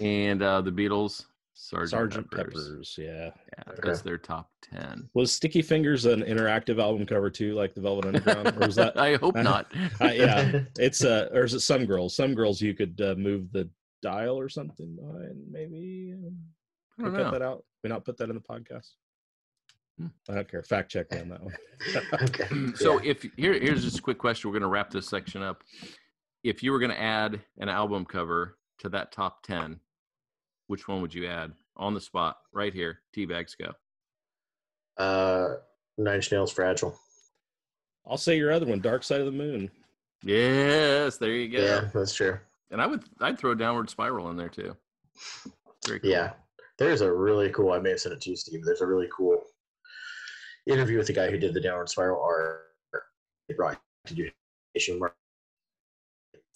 [0.00, 2.68] And uh, the Beatles, Sergeant, sergeant Peppers.
[2.68, 3.80] peppers yeah Yeah, Okay.
[3.82, 5.08] that's their top ten.
[5.14, 8.96] Was Sticky Fingers an interactive album cover too, like the Velvet Underground, or was that?
[8.98, 9.72] I hope not.
[10.00, 12.16] Uh, yeah, it's uh, or is it Some Girls?
[12.16, 13.68] Some Girls, you could uh, move the
[14.02, 16.14] dial or something behind, maybe.
[16.16, 16.36] um,
[16.98, 17.38] I Can don't we cut know.
[17.38, 17.64] that out?
[17.82, 18.88] We not put that in the podcast.
[19.98, 20.06] Hmm.
[20.28, 20.62] I don't care.
[20.62, 21.54] Fact check me on that one.
[22.22, 22.48] okay.
[22.76, 23.10] So Yeah.
[23.10, 24.50] if here here's just a quick question.
[24.50, 25.62] We're going to wrap this section up.
[26.42, 29.80] If you were going to add an album cover to that top ten,
[30.66, 33.00] which one would you add on the spot right here?
[33.16, 33.72] Teabags go.
[35.02, 35.56] uh,
[35.96, 36.98] Nine Inch Nails Fragile.
[38.06, 39.70] I'll say your other one, Dark Side of the Moon.
[40.22, 41.62] Yes, there you go.
[41.64, 42.38] Yeah, that's true.
[42.70, 44.76] And I would I'd throw Downward Spiral in there too.
[45.86, 46.10] Very cool.
[46.10, 46.32] Yeah.
[46.78, 47.72] There's a really cool.
[47.72, 48.64] I may have sent it to you, Steve.
[48.64, 49.43] There's a really cool
[50.66, 52.62] interview with the guy who did the downward spiral art.
[53.48, 54.30] They brought to do.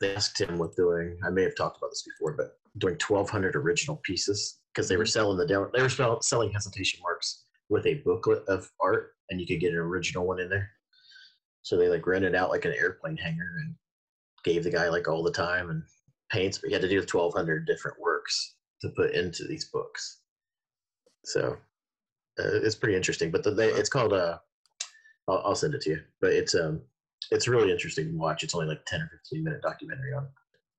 [0.00, 1.18] They asked him with doing.
[1.24, 5.04] I may have talked about this before, but doing 1,200 original pieces because they were
[5.04, 5.10] mm-hmm.
[5.10, 5.70] selling the down.
[5.74, 9.78] They were selling hesitation marks with a booklet of art, and you could get an
[9.78, 10.70] original one in there.
[11.62, 13.74] So they like rented out like an airplane hangar and
[14.44, 15.82] gave the guy like all the time and
[16.30, 16.58] paints.
[16.58, 20.20] But you had to do 1,200 different works to put into these books.
[21.24, 21.58] So
[22.38, 23.30] uh, it's pretty interesting.
[23.30, 24.38] But the, they, it's called uh,
[25.28, 26.00] I'll, I'll send it to you.
[26.20, 26.80] But it's um,
[27.30, 28.42] it's really interesting to watch.
[28.42, 30.24] It's only like 10 or 15 minute documentary on.
[30.24, 30.30] it.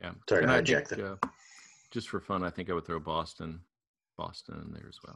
[0.01, 0.11] Yeah.
[0.27, 1.11] Sorry and to I hijack think, that.
[1.23, 1.27] uh,
[1.91, 3.59] just for fun, I think I would throw Boston,
[4.17, 5.15] Boston in there as well.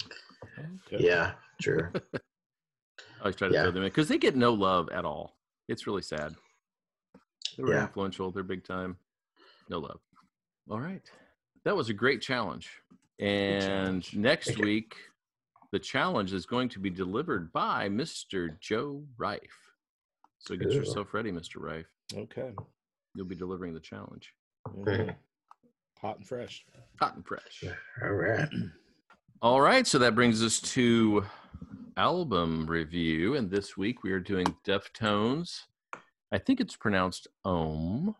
[0.91, 1.03] Okay.
[1.05, 1.91] Yeah, sure.
[2.13, 3.61] I always try to Yeah.
[3.63, 5.37] throw them in because they get no love at all.
[5.69, 6.35] It's really sad.
[7.57, 7.81] They're Yeah.
[7.83, 8.31] influential.
[8.31, 8.97] They're big time.
[9.69, 9.99] No love.
[10.69, 11.01] All right.
[11.63, 12.69] That was a great challenge.
[13.19, 13.61] And
[14.03, 14.15] challenge.
[14.15, 14.95] next Thank week,
[15.73, 18.57] the challenge is going to be delivered by Mr.
[18.59, 19.41] Joe Rife.
[20.37, 20.75] So get Cool.
[20.77, 21.55] yourself ready, Mr.
[21.59, 21.87] Rife.
[22.15, 22.53] Okay.
[23.15, 24.31] You'll be delivering the challenge.
[24.69, 25.15] Mhm.
[26.01, 26.63] Hot and fresh.
[26.99, 27.63] Hot and fresh.
[28.03, 28.47] all right.
[29.41, 31.25] All right, so that brings us to
[31.97, 35.63] album review, and this week we are doing Deftones.
[36.31, 38.15] I think it's pronounced Ohm.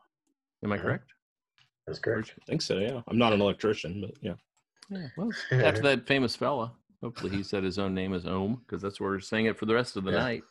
[0.63, 0.82] Am I Mhm.
[0.82, 1.13] correct?
[1.86, 2.34] That's correct.
[2.42, 2.80] I think so.
[2.80, 3.04] Yeah.
[3.08, 4.36] I'm not an electrician, but yeah.
[4.89, 5.10] Yeah.
[5.18, 9.00] Well, after that famous fella, hopefully he said his own name is Ohm because that's
[9.00, 10.20] where we're saying it for the rest of the Yeah.
[10.20, 10.44] night.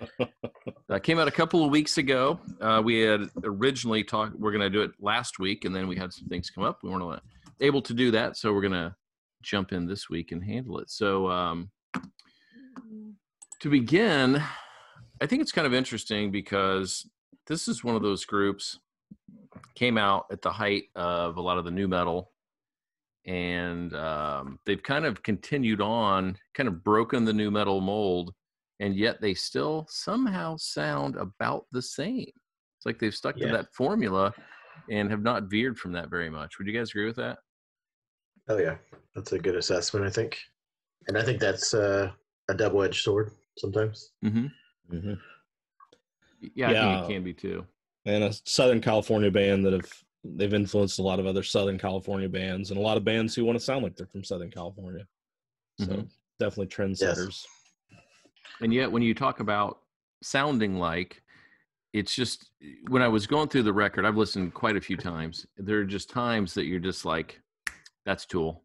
[0.88, 2.38] That came out a couple of weeks ago.
[2.60, 4.38] Uh, we had originally talked.
[4.38, 6.78] We're going to do it last week, and then we had some things come up.
[6.84, 7.20] We weren't
[7.60, 8.94] able to do that, so we're going to
[9.42, 10.90] jump in this week and handle it.
[10.90, 11.70] So, um,
[13.60, 14.40] to begin,
[15.20, 17.08] I think it's kind of interesting because
[17.48, 18.78] this is one of those groups.
[19.74, 22.30] came out at the height of a lot of the nu metal,
[23.26, 28.32] and um, they've kind of continued on, kind of broken the nu metal mold,
[28.80, 32.30] and yet they still somehow sound about the same.
[32.78, 33.46] It's like they've stuck Yeah.
[33.48, 34.32] to that formula
[34.90, 36.58] and have not veered from that very much.
[36.58, 37.38] Would you guys agree with that?
[38.48, 38.76] Oh yeah,
[39.14, 40.38] that's a good assessment, I think.
[41.08, 42.10] And I think that's uh,
[42.48, 44.12] a double-edged sword sometimes.
[44.24, 44.46] Mm-hmm.
[44.90, 45.14] hmm
[46.54, 46.80] Yeah, I Yeah.
[46.96, 47.66] think it can be too.
[48.04, 49.90] and a Southern California band that have
[50.34, 53.44] they've influenced a lot of other Southern California bands and a lot of bands who
[53.44, 55.06] want to sound like they're from Southern California.
[55.78, 56.10] So Mhm.
[56.38, 57.44] definitely trendsetters.
[58.60, 59.82] And yet, when you talk about
[60.22, 61.22] sounding like,
[61.92, 62.50] it's just
[62.88, 65.46] when I was going through the record, I've listened quite a few times.
[65.56, 67.40] There are just times that you're just like,
[68.04, 68.64] "That's Tool."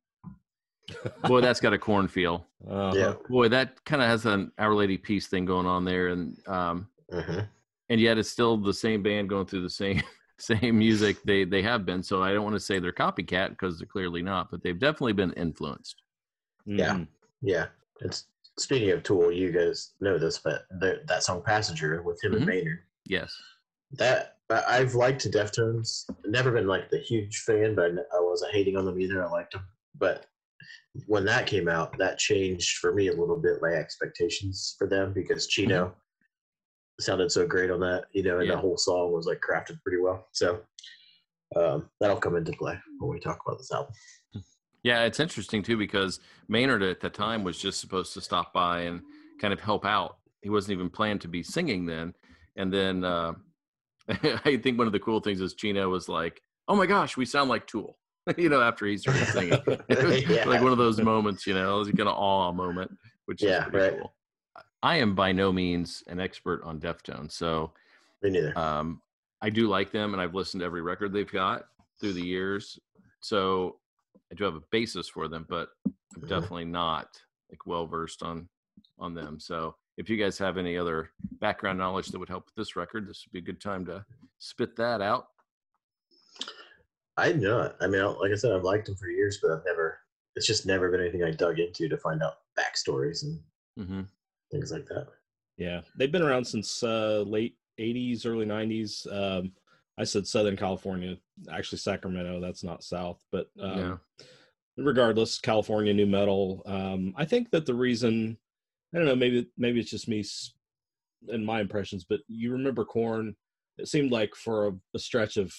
[1.28, 2.48] Boy, that's got a Korn feel.
[2.68, 2.94] Uh-huh.
[2.96, 3.14] Yeah.
[3.30, 6.88] Boy, that kind of has an Our Lady Peace thing going on there, and um,
[7.12, 7.40] hmm
[7.90, 10.02] and yet it's still the same band going through the same
[10.42, 12.04] same music they they have been.
[12.04, 15.14] So I don't want to say they're copycat because they're clearly not, but they've definitely
[15.14, 16.02] been influenced.
[16.66, 16.96] Yeah.
[16.96, 17.08] Mhm.
[17.42, 17.68] Yeah.
[18.02, 18.26] It's
[18.58, 22.38] speaking of Tool, you guys know this, but the, that song "Passenger" with him Mhm.
[22.38, 22.80] and Maynard.
[23.06, 23.36] Yes.
[23.94, 26.06] That I- I've liked Deftones.
[26.26, 29.24] Never been like the huge fan, but I wasn't hating on them either.
[29.24, 29.66] I liked them,
[29.98, 30.26] but
[31.08, 35.14] when that came out, that changed for me a little bit my expectations for them
[35.14, 35.96] because Chino
[37.02, 38.56] sounded so great on that, you know, and Yeah.
[38.56, 40.28] the whole song was like crafted pretty well.
[40.32, 40.62] So
[41.56, 43.94] um, that'll come into play when we talk about this album.
[44.84, 48.82] Yeah, it's interesting too because Maynard at the time was just supposed to stop by
[48.82, 49.02] and
[49.40, 50.18] kind of help out.
[50.42, 52.14] He wasn't even planned to be singing then.
[52.56, 53.34] And then uh,
[54.10, 57.26] I think one of the cool things is Chino was like, "Oh my gosh, we
[57.26, 57.98] sound like Tool,"
[58.38, 59.62] you know, after he started singing.
[60.28, 60.48] Yeah.
[60.48, 62.92] Like one of those moments, you know, it was kind of awe moment,
[63.26, 64.00] which Yeah, is pretty right.
[64.00, 64.16] cool.
[64.84, 67.72] I am by no means an expert on Deftones, so
[68.24, 68.58] Me neither.
[68.58, 69.02] um,
[69.42, 71.68] I do like them, and I've listened to every record they've got
[72.00, 72.80] through the years.
[73.22, 73.78] So
[74.32, 75.70] I do have a basis for them, but
[76.16, 76.28] I'm Mhm.
[76.28, 78.50] definitely not like well versed on
[78.98, 79.40] on them.
[79.40, 83.08] So if you guys have any other background knowledge that would help with this record,
[83.08, 84.06] this would be a good time to
[84.38, 85.30] spit that out.
[87.18, 87.74] I know.
[87.82, 90.00] I mean, like I said, I've liked them for years, but I've never.
[90.36, 93.44] It's just never been anything I dug into to find out backstories and
[93.78, 94.02] hmm
[94.52, 95.08] things like that.
[95.58, 99.06] Yeah, they've been around since uh, late '80s, early '90s.
[99.12, 99.52] Um,
[99.98, 101.18] I said Southern California,
[101.52, 102.40] actually Sacramento.
[102.40, 103.98] That's not South, but um, Yeah.
[104.78, 106.64] regardless, California nu metal.
[106.66, 108.38] Um, I think that the reason,
[108.94, 110.54] I don't know, maybe maybe it's just me s-
[111.28, 113.36] and my impressions, but you remember Korn.
[113.78, 115.54] It seemed like for a, a stretch of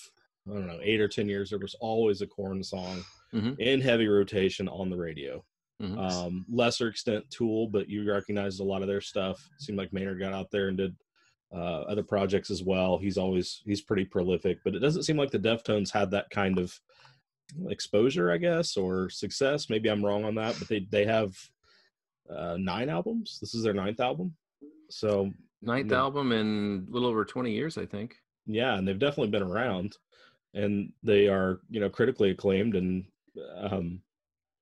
[0.50, 3.58] I don't know eight or ten years, there was always a Korn song Mhm.
[3.58, 5.44] in heavy rotation on the radio
[5.82, 5.98] Mhm.
[5.98, 9.48] um, lesser extent Tool, but you recognized a lot of their stuff.
[9.58, 10.94] Seemed like Maynard got out there and did
[11.52, 12.98] uh, other projects as well.
[12.98, 16.58] He's always he's pretty prolific, but it doesn't seem like the Deftones had that kind
[16.58, 16.78] of
[17.68, 19.68] exposure, I guess, or success.
[19.68, 21.36] Maybe I'm wrong on that, but they they have
[22.30, 23.38] uh, nine albums.
[23.40, 24.34] This is their ninth album,
[24.88, 25.30] so
[25.64, 25.98] Ninth Yeah.
[25.98, 28.16] album in a little over 20 years, I think.
[28.46, 29.96] yeah, and they've definitely been around,
[30.54, 33.04] and they are you know critically acclaimed and
[33.56, 34.00] um,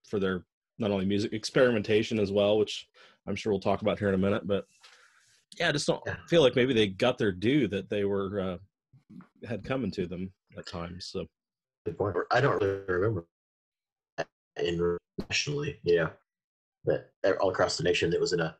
[0.08, 0.44] for their
[0.80, 2.88] not only music experimentation as well, which
[3.26, 4.46] I'm sure we'll talk about here in a minute.
[4.46, 4.66] But
[5.58, 6.16] yeah, I just don't Yeah.
[6.26, 10.32] feel like maybe they got their due that they were uh, had coming to them
[10.56, 11.06] at times.
[11.06, 11.26] So
[11.84, 12.16] Good point.
[12.30, 13.26] I don't really remember
[14.58, 16.10] internationally, you know,
[16.84, 18.56] but all across the nation that was in a,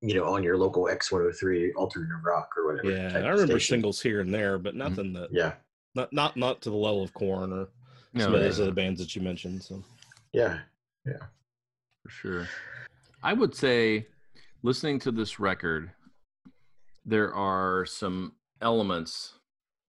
[0.00, 2.90] you know, on your local X103 alternative rock or whatever.
[2.90, 3.74] yeah, type I remember station.
[3.76, 5.54] singles here and there, but nothing that Yeah,
[5.94, 7.68] not not not to the level of Korn or
[8.14, 9.62] No, some of yeah, those other bands that you mentioned.
[9.62, 9.82] So
[10.32, 10.60] yeah,
[12.02, 12.48] for sure.
[13.22, 14.06] I would say
[14.62, 15.90] listening to this record,
[17.04, 19.34] there are some elements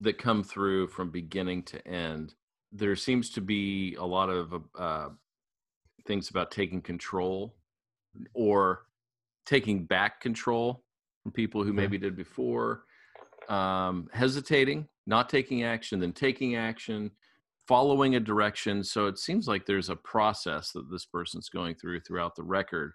[0.02, 2.34] that come through from beginning to end.
[2.71, 5.10] There seems to be a lot of uh,
[6.06, 7.56] things about taking control
[8.34, 8.84] or
[9.45, 10.84] taking back control
[11.21, 12.84] from people who maybe did before,
[13.49, 17.12] um, hesitating, not taking action, then taking action,
[17.67, 18.84] following a direction.
[18.84, 22.93] So it seems like there's a process that this person's going through throughout the record.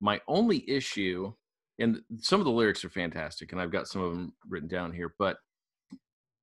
[0.00, 1.32] My only issue,
[1.78, 4.92] and some of the lyrics are fantastic, and I've got some of them written down
[4.92, 5.38] here, but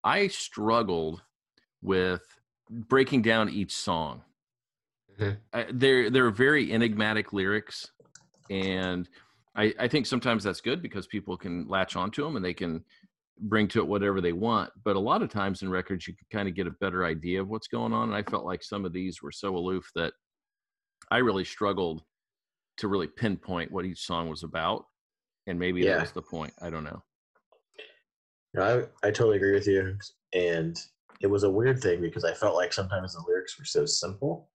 [0.03, 1.21] I struggled
[1.82, 2.21] with
[2.69, 4.23] breaking down each song.
[5.19, 5.41] Mhm.
[5.53, 7.91] I, they're they're very enigmatic lyrics,
[8.49, 9.10] and
[9.56, 12.86] I, I think sometimes that's good because people can latch onto them and they can
[13.39, 14.71] bring to it whatever they want.
[14.84, 17.41] But a lot of times in records, you can kind of get a better idea
[17.41, 18.10] of what's going on.
[18.10, 20.13] And I felt like some of these were so aloof that
[21.12, 22.04] I really struggled
[22.78, 24.86] to really pinpoint what each song was about.
[25.47, 25.95] And maybe Yeah.
[25.95, 26.54] that was the point.
[26.62, 27.04] I don't know.
[28.54, 29.97] No, I I totally agree with you,
[30.34, 30.78] and
[31.21, 34.50] it was a weird thing because I felt like sometimes the lyrics were so simple.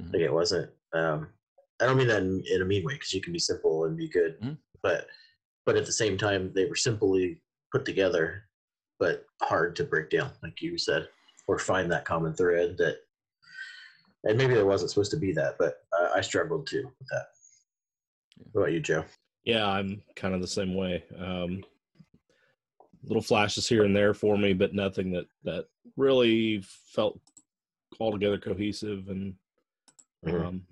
[0.00, 0.12] Mhm.
[0.12, 0.70] Like it wasn't.
[0.92, 1.32] Um,
[1.80, 3.96] I don't mean that in, in a mean way because you can be simple and
[3.96, 4.58] be good, Mhm.
[4.82, 5.08] but
[5.64, 8.44] but at the same time they were simply put together,
[8.98, 11.08] but hard to break down, like you said,
[11.46, 12.96] or find that common thread that.
[14.24, 17.26] And maybe there wasn't supposed to be that, but I, I struggled too with that.
[18.52, 19.04] What about you, Joe?
[19.44, 21.02] Yeah, I'm kind of the same way.
[21.18, 21.64] Um,
[23.02, 27.18] little flashes here and there for me, but nothing that that really felt
[27.98, 29.34] altogether cohesive and
[30.26, 30.44] Mhm.
[30.44, 30.66] um,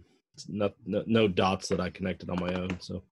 [0.48, 2.78] no, no, no dots that I connected on my own.
[2.80, 3.02] So,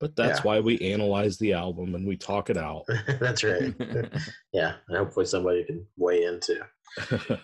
[0.00, 0.44] but that's Yeah.
[0.44, 2.84] why we analyze the album and we talk it out.
[3.20, 3.74] That's right.
[4.52, 6.62] yeah, and hopefully somebody can weigh in too.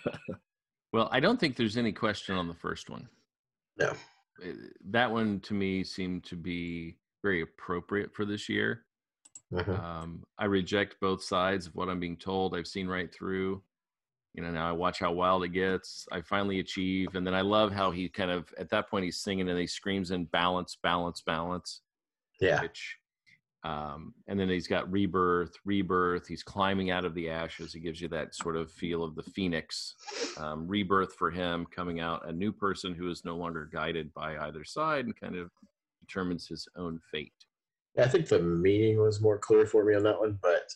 [0.93, 3.07] Well, I don't think there's any question on the first one.
[3.77, 3.89] No.
[4.43, 4.53] Uh,
[4.87, 8.87] That one to me seemed to be very appropriate for this year.
[9.53, 9.79] Mhm.
[9.79, 12.57] Um, I reject both sides of what I'm being told.
[12.57, 13.63] I've seen right through.
[14.33, 16.07] You know, now I watch how wild it gets.
[16.13, 19.21] I finally achieve, and then I love how he kind of at that point he's
[19.21, 21.83] singing and he screams in balance, balance, balance.
[22.41, 22.97] Yeah, Which,
[23.65, 26.27] um, and then he's got rebirth, rebirth.
[26.27, 27.73] He's climbing out of the ashes.
[27.73, 29.95] He gives you that sort of feel of the phoenix,
[30.37, 34.37] um, rebirth for him, coming out a new person who is no longer guided by
[34.39, 35.51] either side and kind of
[36.01, 37.33] determines his own fate.
[37.99, 40.71] I think the meaning was more clear for me on that one, but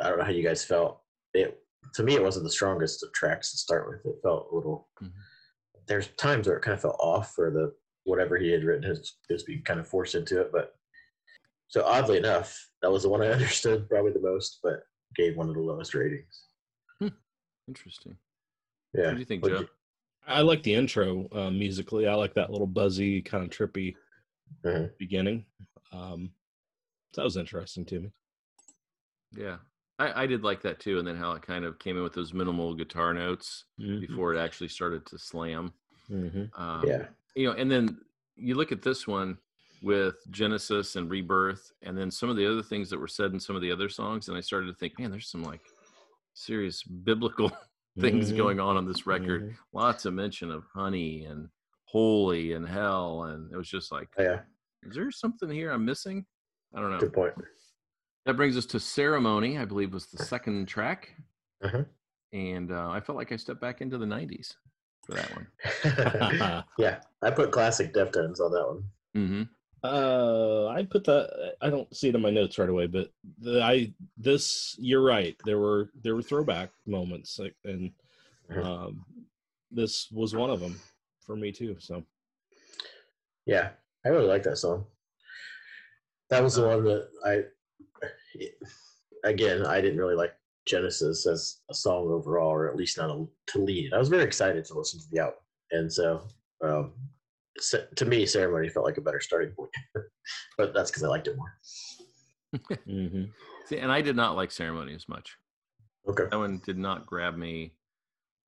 [0.00, 1.02] I don't know how you guys felt.
[1.34, 1.58] It
[1.94, 4.06] to me, it wasn't the strongest of tracks to start with.
[4.06, 4.88] It felt a little.
[5.02, 5.10] Mhm.
[5.88, 9.16] There's times where it kind of felt off for the whatever he had written has
[9.28, 10.52] just be kind of forced into it.
[10.52, 10.76] But
[11.72, 14.82] so oddly enough, that was the one I understood probably the most, but
[15.16, 16.44] gave one of the lowest ratings.
[17.68, 18.16] Interesting.
[18.92, 19.06] Yeah.
[19.06, 19.62] What do you think, What'd Joe?
[19.62, 19.68] you-
[20.26, 22.06] I like the intro uh, musically.
[22.06, 23.94] I like that little buzzy, kind of trippy
[24.64, 24.90] Mhm.
[24.98, 25.46] beginning.
[25.92, 26.32] Um,
[27.14, 28.12] that was interesting to me.
[29.32, 29.58] Yeah,
[29.98, 32.12] I, I did like that too, and then how it kind of came in with
[32.12, 35.72] those minimal guitar notes before it actually started to slam.
[36.10, 36.50] Mhm.
[36.58, 37.06] Um, Yeah.
[37.34, 37.98] you know, and then
[38.36, 39.38] you look at this one
[39.82, 43.40] with Genesis and Rebirth, and then some of the other things that were said in
[43.40, 45.60] some of the other songs, and I started to think, man, there's some like
[46.34, 47.50] serious biblical
[48.00, 48.36] things Mhm.
[48.36, 49.42] going on on this record.
[49.50, 49.56] Mhm.
[49.72, 51.48] Lots of mention of honey and
[51.84, 54.42] holy and hell, and it was just like, yeah.
[54.84, 56.24] is there something here I'm missing?
[56.74, 56.98] I don't know.
[57.00, 57.34] Good point.
[58.24, 61.14] That brings us to Ceremony, I believe was the second track.
[61.62, 61.86] Mhm.
[62.32, 64.54] And uh, I felt like I stepped back into the 90s
[65.04, 66.64] for that one.
[66.78, 68.84] yeah, I put classic Deftones on that one.
[69.14, 69.42] hmm
[69.84, 71.56] Uh, I put that.
[71.60, 75.36] I don't see it in my notes right away, but the I this you're right.
[75.44, 77.92] There were there were throwback moments, like, and
[78.50, 78.64] Mhm.
[78.64, 79.04] um,
[79.70, 80.78] this was one of them
[81.26, 81.76] for me too.
[81.80, 82.04] So
[83.46, 83.70] Yeah,
[84.04, 84.86] I really like that song.
[86.30, 87.44] That was the one that I,
[89.24, 90.34] again, I didn't really like
[90.66, 93.92] Genesis as a song overall, or at least not a, to lead.
[93.92, 95.40] I was very excited to listen to the album,
[95.72, 96.22] and so
[96.62, 96.94] um,
[97.96, 99.70] to me, Ceremony felt like a better starting point.
[100.58, 101.52] but that's because I liked it more.
[102.88, 103.30] mhm.
[103.66, 105.36] See, and I did not like Ceremony as much.
[106.08, 106.24] Okay.
[106.30, 107.74] That one did not grab me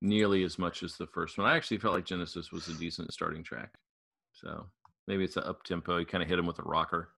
[0.03, 1.47] nearly as much as the first one.
[1.47, 3.71] I actually felt like Genesis was a decent starting track.
[4.33, 4.67] So
[5.07, 5.99] maybe it's an up tempo.
[5.99, 7.11] You kind of hit him with a rocker.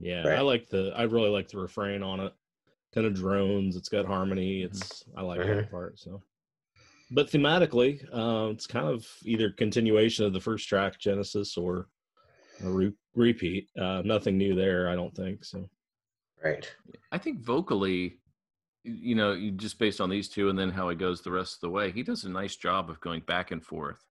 [0.00, 0.38] yeah, Right.
[0.38, 0.92] I like the.
[0.96, 2.32] I really like the refrain on it.
[2.94, 3.76] Kind of drones.
[3.76, 4.62] It's got harmony.
[4.62, 4.66] Mhm.
[4.66, 5.56] It's I like Mhm.
[5.56, 5.98] that part.
[5.98, 6.22] So,
[7.10, 11.88] but thematically, uh, it's kind of either continuation of the first track, Genesis, or
[12.64, 13.68] a re- repeat.
[13.78, 15.44] Uh, nothing new there, I don't think.
[15.44, 15.68] So.
[16.42, 16.70] Right.
[17.12, 18.18] I think vocally,
[18.84, 21.54] you know, you just based on these two and then how it goes the rest
[21.54, 24.04] of the way, he does a nice job of going back and forth.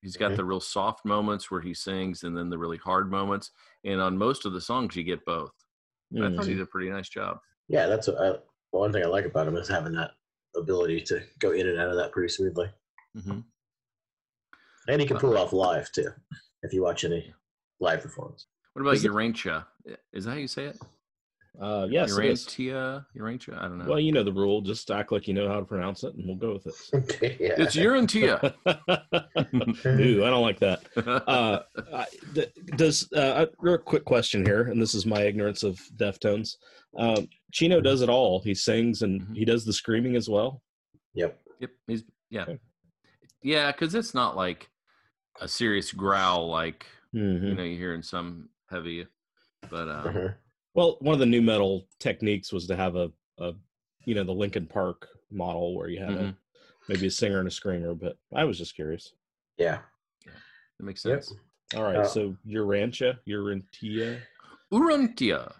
[0.00, 0.36] He's got Mhm.
[0.36, 3.50] the real soft moments where he sings and then the really hard moments.
[3.84, 5.52] And on most of the songs, you get both.
[6.16, 7.40] I thought he did a pretty nice job.
[7.66, 8.38] Yeah, that's what I,
[8.70, 10.12] one thing I like about him is having that
[10.58, 12.70] ability to go in and out of that pretty smoothly,
[13.14, 13.40] hmm
[14.88, 16.08] and he can pull off live too.
[16.62, 17.32] If you watch any
[17.78, 18.46] live performance.
[18.72, 19.66] What about Urantia?
[20.12, 20.78] Is that how you say it?
[21.60, 22.46] Uh, yes, it is.
[22.46, 23.04] Urantia?
[23.16, 23.58] Urantia?
[23.58, 23.86] I don't know.
[23.86, 24.60] Well, you know the rule.
[24.60, 27.36] Just act like you know how to pronounce it, and we'll go with it.
[27.40, 27.54] yeah.
[27.58, 28.54] It's Urantia.
[29.86, 30.82] Ooh, I don't like that.
[30.96, 31.60] Uh,
[31.92, 35.78] I, th- does uh, a real quick question here, and this is my ignorance of
[35.96, 36.56] Deftones.
[36.96, 38.40] Um, Chino does it all.
[38.40, 39.36] He sings and Mhm.
[39.36, 40.62] he does the screaming as well.
[41.14, 41.38] Yep.
[41.60, 41.70] Yep.
[41.86, 42.42] He's yeah.
[42.42, 42.58] Okay.
[43.42, 44.68] Yeah, because it's not like
[45.40, 47.48] a serious growl like Mhm.
[47.48, 49.06] you know you hear in some heavy,
[49.70, 50.34] but uh, Mhm.
[50.74, 53.52] Well, one of the nu metal techniques was to have a, a
[54.04, 56.36] you know, the Linkin Park model where you had a, Mhm.
[56.88, 57.94] maybe a singer and a screamer.
[57.94, 59.12] But I was just curious.
[59.58, 59.82] Yeah.
[60.24, 61.24] That makes Yep.
[61.24, 61.38] sense.
[61.74, 64.20] All right, Uh, so Urantia, Urantia.
[64.72, 65.52] Uruntia.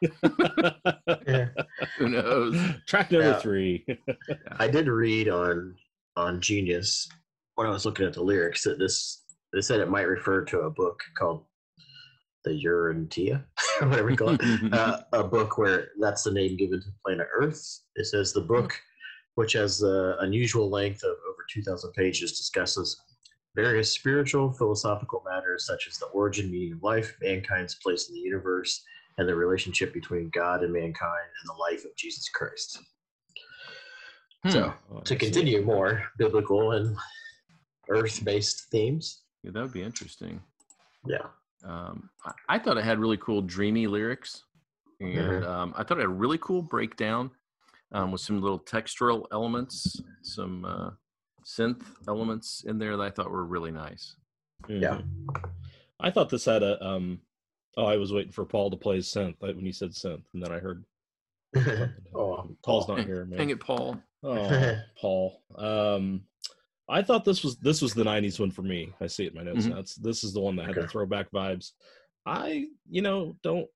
[1.27, 1.49] Yeah.
[1.99, 2.57] Who knows?
[2.87, 3.39] Track number Yeah.
[3.41, 3.87] three.
[4.53, 5.77] I did read on
[6.17, 7.09] on Genius
[7.55, 10.61] when I was looking at the lyrics that this they said it might refer to
[10.63, 11.45] a book called
[12.45, 13.58] the Urantia, or
[13.89, 14.43] whatever you call it.
[14.73, 17.81] uh, a book where that's the name given to planet Earth.
[17.97, 18.79] It says the book,
[19.37, 23.01] which has the unusual length of over 2,000 pages, discusses
[23.55, 28.21] various spiritual, philosophical matters such as the origin, meaning of life, mankind's place in the
[28.21, 28.85] universe,
[29.19, 32.79] and the relationship between God and mankind, and the life of Jesus Christ.
[34.45, 34.51] Hmm.
[34.51, 36.97] So, Oh, to continue more biblical and
[37.89, 40.41] earth-based themes, Yeah, that would be interesting.
[41.07, 41.27] yeah,
[41.65, 44.45] Um, I, I thought it had really cool, dreamy lyrics,
[45.01, 45.45] and Mhm.
[45.47, 47.31] um, I thought it had a really cool breakdown
[47.93, 50.91] um, with some little textural elements, some uh,
[51.45, 54.17] synth elements in there that I thought were really nice.
[54.69, 54.99] Yeah.
[54.99, 55.53] Mhm.
[56.01, 57.21] I thought this had a um
[57.77, 60.43] oh I was waiting for Paul to play his synth when he said synth and
[60.43, 60.85] then I heard
[62.15, 63.39] oh, Paul's not here man.
[63.39, 63.99] Dang it, Paul.
[64.23, 65.43] Oh, Paul.
[65.57, 66.25] Um,
[66.89, 68.93] I thought this was this was the '90s one for me.
[69.01, 69.67] I see it in my notes.
[69.75, 71.73] That's this is the one that had the throwback vibes.
[72.25, 73.67] I, you know, don't.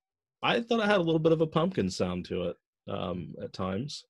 [0.41, 2.57] I thought it had a little bit of a pumpkin sound to it
[2.87, 4.05] um, at times,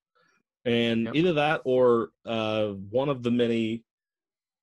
[0.66, 1.16] and Yep.
[1.16, 3.84] either that or uh, one of the many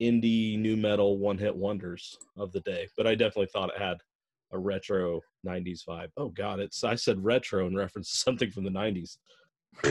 [0.01, 2.89] indie nu metal one hit wonders of the day.
[2.97, 3.99] But I definitely thought it had
[4.53, 6.09] a retro '90s vibe.
[6.17, 9.19] Oh God, it's I said retro in reference to something from the '90s.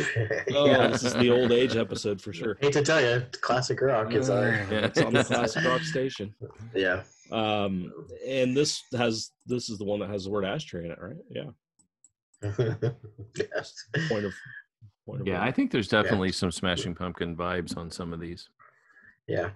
[0.52, 0.88] Oh, yeah.
[0.88, 2.58] this is the old age episode for sure.
[2.62, 4.86] Hate to tell you, classic rock is our Yeah.
[4.86, 6.34] It's on the classic rock station.
[6.76, 7.04] yeah.
[7.32, 7.92] Um,
[8.28, 11.16] and this has this is the one that has the word ashtray in it, right?
[11.30, 11.50] Yeah.
[13.54, 13.74] yes.
[14.08, 14.34] Point of
[15.06, 18.50] point of Yeah, I think there's definitely some Smashing Pumpkin vibes on some of these.
[19.28, 19.50] Yeah.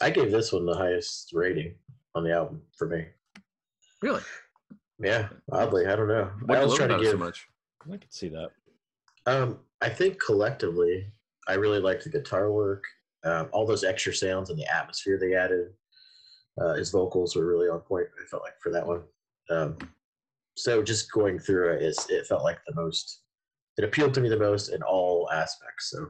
[0.00, 1.74] I gave this one the highest rating
[2.14, 3.06] on the album for me.
[4.02, 4.22] Really?
[4.98, 6.30] Yeah, oddly, I don't know.
[6.44, 7.20] What I was trying to about it so give.
[7.20, 7.48] much?
[7.92, 8.50] I could see that.
[9.26, 11.06] Um, I think collectively,
[11.48, 12.84] I really liked the guitar work,
[13.24, 15.68] um, all those extra sounds and the atmosphere they added.
[16.60, 18.06] Uh, his vocals were really on point.
[18.22, 19.02] I felt like for that one.
[19.50, 19.76] Um,
[20.56, 23.22] so just going through it, it felt like the most.
[23.76, 25.90] It appealed to me the most in all aspects.
[25.90, 26.06] So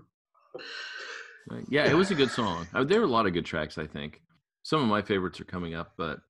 [1.70, 2.66] Yeah, it was a good song.
[2.74, 4.20] Uh, There were a lot of good tracks, I think.
[4.64, 6.20] Some of my favorites are coming up, but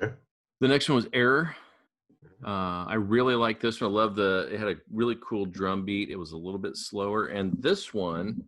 [0.00, 1.56] the next one was Error.
[2.44, 3.90] Uh, I really like this one.
[3.90, 4.48] I love the.
[4.52, 6.10] It had a really cool drum beat.
[6.10, 8.42] It was a little bit slower, and this one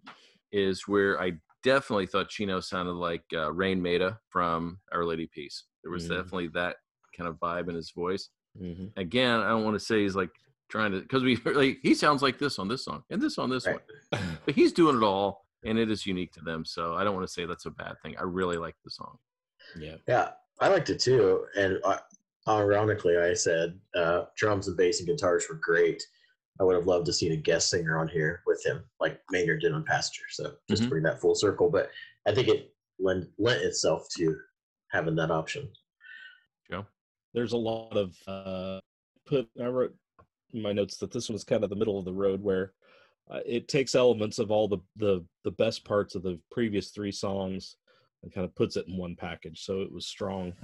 [0.53, 5.65] is where I definitely thought Chino sounded like uh, Raine Maida from Our Lady Peace.
[5.83, 6.09] There was Mm.
[6.17, 6.77] definitely that
[7.17, 8.31] kind of vibe in his voice.
[8.59, 10.31] hmm Again, I don't want to say he's like
[10.69, 13.49] trying to because we like he sounds like this on this song and this on
[13.49, 13.79] this Right.
[14.11, 16.65] one, but he's doing it all, and it is unique to them.
[16.65, 18.17] So I don't want to say that's a bad thing.
[18.19, 19.19] I really like the song.
[19.79, 19.97] Yeah.
[20.09, 21.47] yeah, I liked it too.
[21.57, 21.99] And uh,
[22.49, 26.03] ironically, I said uh, drums and bass and guitars were great.
[26.61, 29.61] I would have loved to see a guest singer on here with him, like Maynard
[29.61, 30.25] did on Passenger.
[30.31, 30.91] So just to Mhm.
[30.91, 31.69] bring that full circle.
[31.69, 31.91] But
[32.27, 34.39] I think it lent, lent itself to
[34.93, 35.73] having that option.
[36.71, 36.87] Joe,
[37.33, 38.81] There's a lot of uh,
[39.27, 39.51] put.
[39.61, 39.97] I wrote
[40.53, 42.75] in my notes that this was kind of the middle of the road where
[43.29, 47.11] uh, it takes elements of all the the the best parts of the previous three
[47.11, 47.77] songs
[48.23, 49.65] and kind of puts it in one package.
[49.65, 50.55] So it was strong.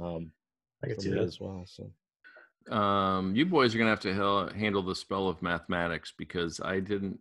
[0.00, 0.30] Um,
[0.86, 1.18] I can see that.
[1.20, 1.66] as well.
[1.66, 6.60] So um, you boys are gonna have to hel- handle the spell of mathematics because
[6.64, 7.18] I didn't.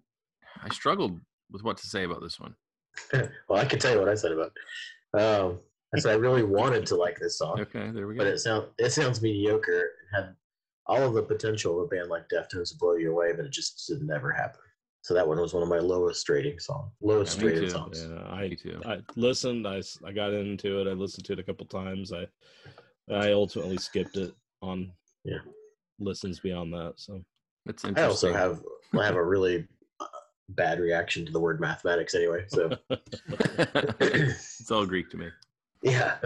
[0.64, 1.20] I struggled
[1.52, 2.56] with what to say about this one.
[3.50, 4.52] well, I can tell you what I said about
[5.14, 5.22] it.
[5.22, 5.60] Um,
[5.96, 8.20] I said I really wanted to like this song, Okay, there we go.
[8.20, 9.80] but it sound it sounds mediocre.
[9.80, 10.36] It had
[10.88, 13.52] all of the potential of a band like Deftones to blow you away, but it
[13.52, 14.62] just didn't ever happen.
[15.02, 18.08] So that one was one of my lowest rating songs, lowest Yeah, rated songs.
[18.10, 18.82] yeah, I Me too.
[18.86, 19.68] I listened.
[19.68, 20.88] I s- I got into it.
[20.88, 22.12] I listened to it a couple times.
[22.12, 22.28] I
[23.12, 24.92] I ultimately skipped it on
[25.24, 25.40] Yeah.
[26.00, 26.94] listens beyond that.
[26.98, 27.22] So
[27.66, 28.62] That's I also have
[28.98, 29.68] I have a really
[30.00, 30.06] uh,
[30.50, 32.46] bad reaction to the word mathematics anyway.
[32.48, 32.78] So
[34.00, 35.30] it's all Greek to me.
[35.84, 36.18] yeah,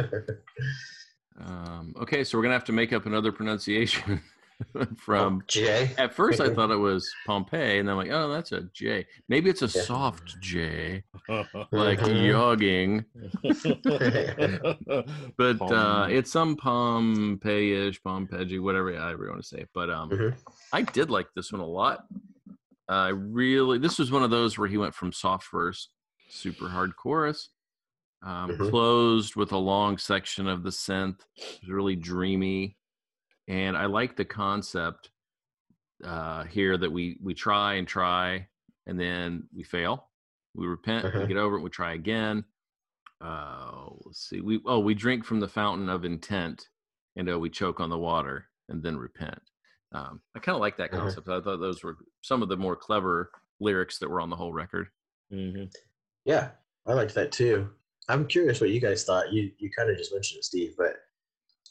[1.42, 4.22] Um, okay, so we're gonna have to make up another pronunciation
[4.97, 5.43] from.
[5.47, 5.93] Jay.
[5.97, 9.05] At first, I thought it was Pompeii, and then I'm like, oh, that's a J.
[9.28, 9.84] Maybe it's a Yeah.
[9.84, 11.03] soft J,
[11.72, 13.05] like jogging.
[15.38, 19.66] But uh, it's some Pompeii-ish, Pompeii, whatever I ever want to say.
[19.74, 20.36] But um, Mhm.
[20.74, 22.05] I did like this one a lot.
[22.88, 25.89] I really, this was one of those where he went from soft verse,
[26.30, 27.49] super hard chorus,
[28.24, 28.70] um, Mhm.
[28.70, 31.20] closed with a long section of the synth.
[31.38, 32.78] It was really dreamy,
[33.50, 35.10] and I like the concept
[36.06, 38.47] uh, here that we we try and try,
[38.86, 40.08] and then we fail.
[40.56, 41.28] We repent, we Mhm.
[41.28, 42.45] get over it, we try again.
[43.22, 44.39] Uh, let's see.
[44.39, 46.70] We oh we drink from the fountain of intent,
[47.18, 49.41] and uh, we choke on the water and then repent.
[49.91, 51.02] Um, I kind of like that Uh-huh.
[51.02, 51.28] concept.
[51.28, 54.54] I thought those were some of the more clever lyrics that were on the whole
[54.54, 54.88] record.
[55.32, 55.66] hmm
[56.24, 56.52] Yeah,
[56.86, 57.72] I liked that too.
[58.08, 59.34] I'm curious what you guys thought.
[59.34, 60.95] You you kind of just mentioned it, Steve, but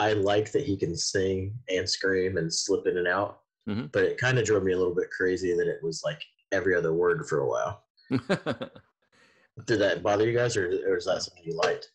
[0.01, 3.41] I like that he can sing and scream and slip in and out.
[3.69, 3.91] Mhm.
[3.93, 6.23] But it kind of drove me a little bit crazy that it was like
[6.53, 7.85] every other word for a while.
[9.67, 11.91] Did that bother you guys, or, or is that something you liked?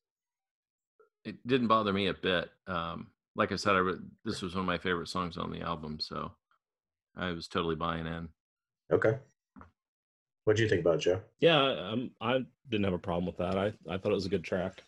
[1.26, 2.50] it didn't bother me a bit.
[2.68, 5.62] Um, like I said, I re- this was one of my favorite songs on the
[5.62, 6.32] album, so
[7.16, 8.28] I was totally buying in.
[8.92, 9.18] Okay.
[10.44, 11.22] What do you think about it, Joe?
[11.40, 13.58] Yeah, um, I didn't have a problem with that.
[13.58, 14.84] I, I thought it was a good track.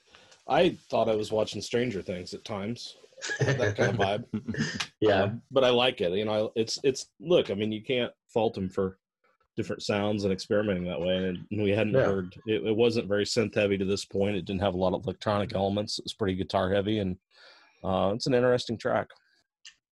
[0.48, 2.98] I thought I was watching Stranger Things at times,
[3.40, 4.90] that kind of vibe.
[5.02, 6.12] yeah, Um, but I like it.
[6.14, 7.50] You know, it's it's look.
[7.52, 8.98] I mean, you can't fault him for
[9.58, 11.16] different sounds and experimenting that way.
[11.18, 12.04] And we hadn't Yeah.
[12.04, 12.76] heard it, it.
[12.76, 14.36] wasn't very synth heavy to this point.
[14.36, 15.98] It didn't have a lot of electronic elements.
[15.98, 17.16] It was pretty guitar heavy, and
[17.84, 19.08] uh, it's an interesting track.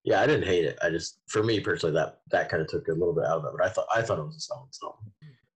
[0.03, 0.21] yeah.
[0.21, 0.77] I didn't hate it.
[0.81, 3.45] I just, for me personally, that that kind of took a little bit out of
[3.45, 3.51] it.
[3.57, 4.95] But I thought I thought it was a solid song.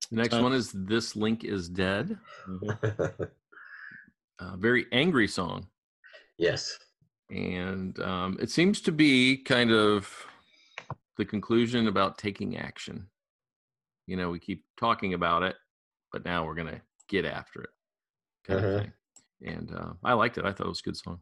[0.09, 2.17] The next Uh, one is "This Link Is Dead,"
[2.47, 3.29] Mhm.
[4.39, 5.67] a very angry song,
[6.37, 6.77] yes.
[7.29, 10.09] And um, it seems to be kind of
[11.17, 13.07] the conclusion about taking action.
[14.05, 15.55] You know, we keep talking about it,
[16.11, 17.69] but now we're gonna get after it,
[18.45, 18.67] kind Uh-huh.
[18.69, 18.93] of thing.
[19.45, 20.45] And uh, I liked it.
[20.45, 21.19] I thought it was a good song.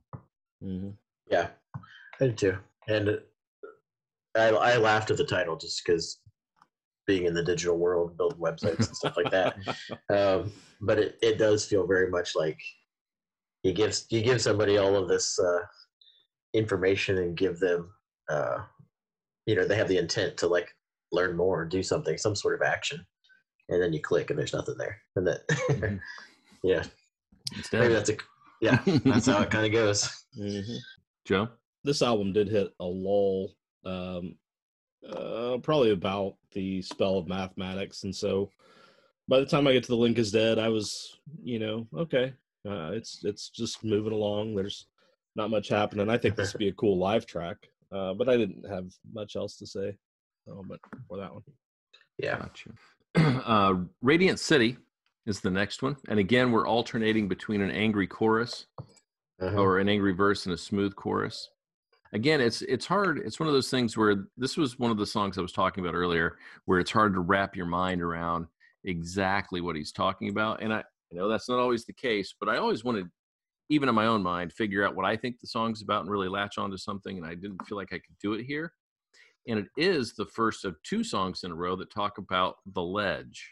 [0.63, 0.93] Mhm.
[1.29, 2.57] Yeah, I did too.
[2.87, 3.19] And
[4.35, 6.21] I, I laughed at the title just because
[7.07, 9.57] being in the digital world, building websites and stuff like that.
[10.13, 10.51] Um,
[10.81, 12.59] but it, it does feel very much like
[13.63, 15.61] you give you give somebody all of this uh,
[16.55, 17.91] information and give them,
[18.29, 18.59] uh,
[19.45, 20.73] you know, they have the intent to like
[21.11, 23.05] learn more, do something, some sort of action,
[23.69, 25.99] and then you click and there's nothing there, and that, Mhm.
[26.63, 26.83] yeah,
[27.57, 28.17] It's maybe that's a
[28.61, 30.25] yeah, that's how it kind of goes.
[30.37, 30.77] Mhm.
[31.25, 31.49] Joe.
[31.83, 33.53] This album did hit a lull,
[33.85, 34.37] um,
[35.07, 38.49] uh, probably about the spell of mathematics, and so
[39.27, 42.33] by the time I get to the link is dead, I was, you know, okay,
[42.67, 44.55] uh, it's it's just moving along.
[44.55, 44.87] There's
[45.35, 46.09] not much happening.
[46.09, 47.57] I think this would be a cool live track,
[47.91, 49.95] uh, but I didn't have much else to say.
[50.49, 51.43] Oh, but for that one,
[52.17, 52.71] Yeah, Gotcha.
[53.45, 54.77] Uh, Radiant City
[55.25, 58.65] is the next one, and again, we're alternating between an angry chorus
[59.41, 59.57] Uh-huh.
[59.57, 61.49] or an angry verse and a smooth chorus.
[62.13, 63.19] Again, it's it's hard.
[63.19, 65.83] It's one of those things where this was one of the songs I was talking
[65.83, 68.47] about earlier, where it's hard to wrap your mind around
[68.85, 70.61] exactly what he's talking about.
[70.61, 70.83] And I, I
[71.15, 73.07] know that's not always the case, but I always wanted,
[73.69, 76.27] even in my own mind, figure out what I think the song's about and really
[76.29, 77.17] latch onto something.
[77.17, 78.73] And I didn't feel like I could do it here.
[79.47, 82.81] And it is the first of two songs in a row that talk about the
[82.81, 83.51] ledge.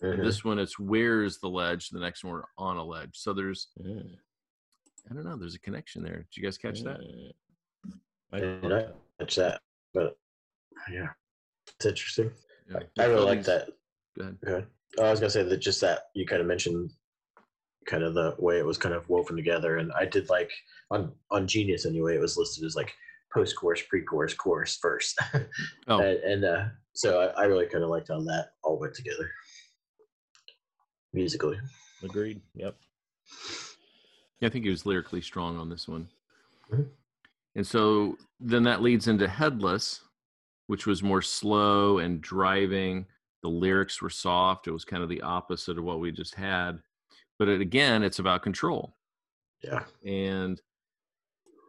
[0.00, 0.24] And Mhm.
[0.24, 1.88] This one, it's where's the ledge.
[1.90, 3.16] The next one, we're on a ledge.
[3.16, 4.16] So there's, Mm,
[5.10, 6.18] I don't know, there's a connection there.
[6.18, 7.00] Did you guys catch that?
[7.00, 7.32] mm.
[8.32, 9.62] I, And I catch that,
[9.94, 10.18] but
[10.90, 11.12] yeah,
[11.74, 12.30] it's interesting.
[12.68, 12.80] Yeah.
[12.98, 13.70] I really like that.
[14.16, 14.38] Go ahead.
[14.46, 14.66] Okay.
[14.98, 16.92] Oh, I was gonna say that just that you kind of mentioned
[17.88, 20.52] kind of the way it was kind of woven together, and I did like
[20.90, 22.14] on on Genius anyway.
[22.16, 22.92] It was listed as like
[23.34, 25.18] post course, pre course, course, first,
[25.88, 26.64] Oh, and, and uh,
[26.94, 29.28] so I, I really kind of liked how that all went together
[31.12, 31.56] musically.
[32.02, 32.40] agreed.
[32.54, 32.76] Yep.
[34.40, 36.08] yeah, I think he was lyrically strong on this one.
[36.72, 36.88] Mhm.
[37.56, 40.02] And so then that leads into Headless,
[40.66, 43.06] which was more slow and driving.
[43.42, 44.68] The lyrics were soft.
[44.68, 46.80] It was kind of the opposite of what we just had.
[47.38, 48.94] But it, again, it's about control.
[49.62, 49.84] Yeah.
[50.04, 50.60] and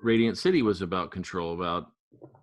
[0.01, 1.91] Radiant City was about control, about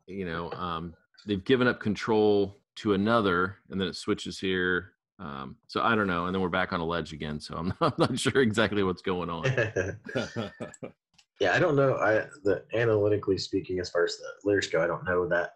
[0.07, 0.95] you know um,
[1.27, 4.93] they've given up control to another, and then it switches here.
[5.19, 7.41] Um, so I don't know, and then we're back on a ledge again.
[7.41, 9.45] So I'm not, I'm not sure exactly what's going on.
[11.41, 11.97] yeah, I don't know.
[11.97, 15.55] I the analytically speaking, as far as the lyrics go, I don't know that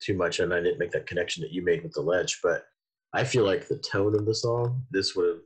[0.00, 2.40] too much, and I didn't make that connection that you made with the ledge.
[2.42, 2.64] But
[3.14, 5.38] I feel like the tone of the song, this would have.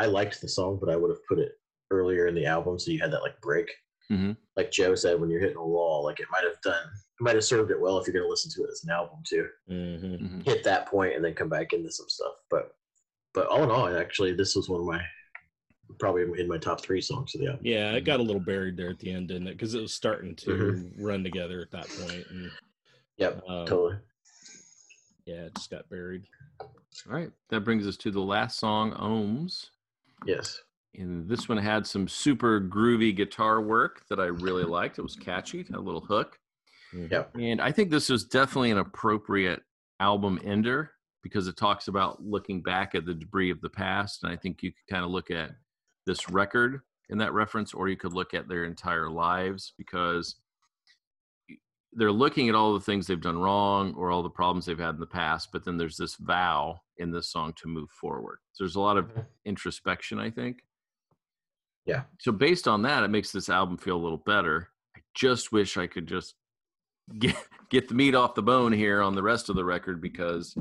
[0.00, 1.52] I liked the song, but I would have put it
[1.90, 3.70] earlier in the album, so you had that like break.
[4.10, 4.34] Mhm.
[4.56, 6.82] Like Joe said, when you're hitting a wall, like it might have done.
[7.20, 8.90] It might have served it well if you're going to listen to it as an
[8.90, 9.46] album too.
[9.68, 10.44] hmm Mhm.
[10.46, 12.32] Hit that point and then come back into some stuff.
[12.48, 12.74] But
[13.34, 15.04] but all in all, actually, this was one of my
[15.98, 17.60] probably in my top three songs of the album.
[17.66, 19.52] Yeah, it got a little buried there at the end, didn't it?
[19.52, 21.02] Because it was starting to Mm-hmm.
[21.04, 22.50] run together at that point, and
[23.18, 23.98] Yep, um, totally.
[25.26, 26.24] yeah, it just got buried.
[26.60, 29.70] All right, that brings us to the last song, Ohms.
[30.26, 30.60] Yes.
[30.96, 34.98] And this one had some super groovy guitar work that I really liked.
[34.98, 36.38] It was catchy, had a little hook.
[36.94, 37.12] Mm-hmm.
[37.12, 37.24] Yeah.
[37.40, 39.62] And I think this is definitely an appropriate
[40.00, 40.92] album ender
[41.22, 44.24] because it talks about looking back at the debris of the past.
[44.24, 45.52] And I think you could kind of look at
[46.06, 50.36] this record in that reference, or you could look at their entire lives because
[51.92, 54.94] they're looking at all the things they've done wrong or all the problems they've had
[54.94, 58.38] in the past, but then there's this vow in this song to move forward.
[58.52, 59.26] So there's a lot of Mhm.
[59.44, 60.62] introspection, I think.
[61.84, 62.04] Yeah.
[62.20, 64.68] So based on that, it makes this album feel a little better.
[64.96, 66.34] I just wish I could just
[67.18, 67.36] get
[67.70, 70.56] get the meat off the bone here on the rest of the record because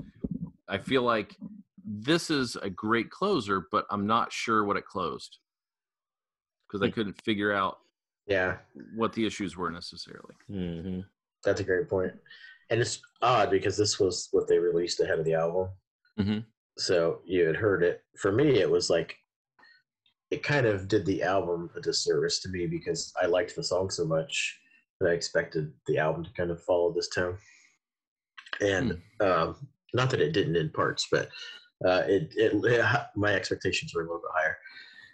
[0.68, 1.38] I feel like
[1.84, 5.40] this is a great closer, but I'm not sure what it closed
[6.68, 7.80] because I couldn't figure out
[8.28, 10.36] Yeah, what the issues were necessarily.
[10.48, 11.02] hmm
[11.44, 12.14] that's a great point.
[12.70, 15.70] And it's odd because this was what they released ahead of the album.
[16.20, 16.46] Mhm.
[16.78, 18.04] So you had heard it.
[18.18, 19.16] For me, it was like
[20.32, 23.90] it kind of did the album a disservice to me because I liked the song
[23.90, 24.60] so much
[25.00, 27.38] that I expected the album to kind of follow this tone.
[28.62, 31.30] And um, not that it didn't in parts, but
[31.86, 32.54] uh, it, it
[33.16, 34.58] my expectations were a little bit higher.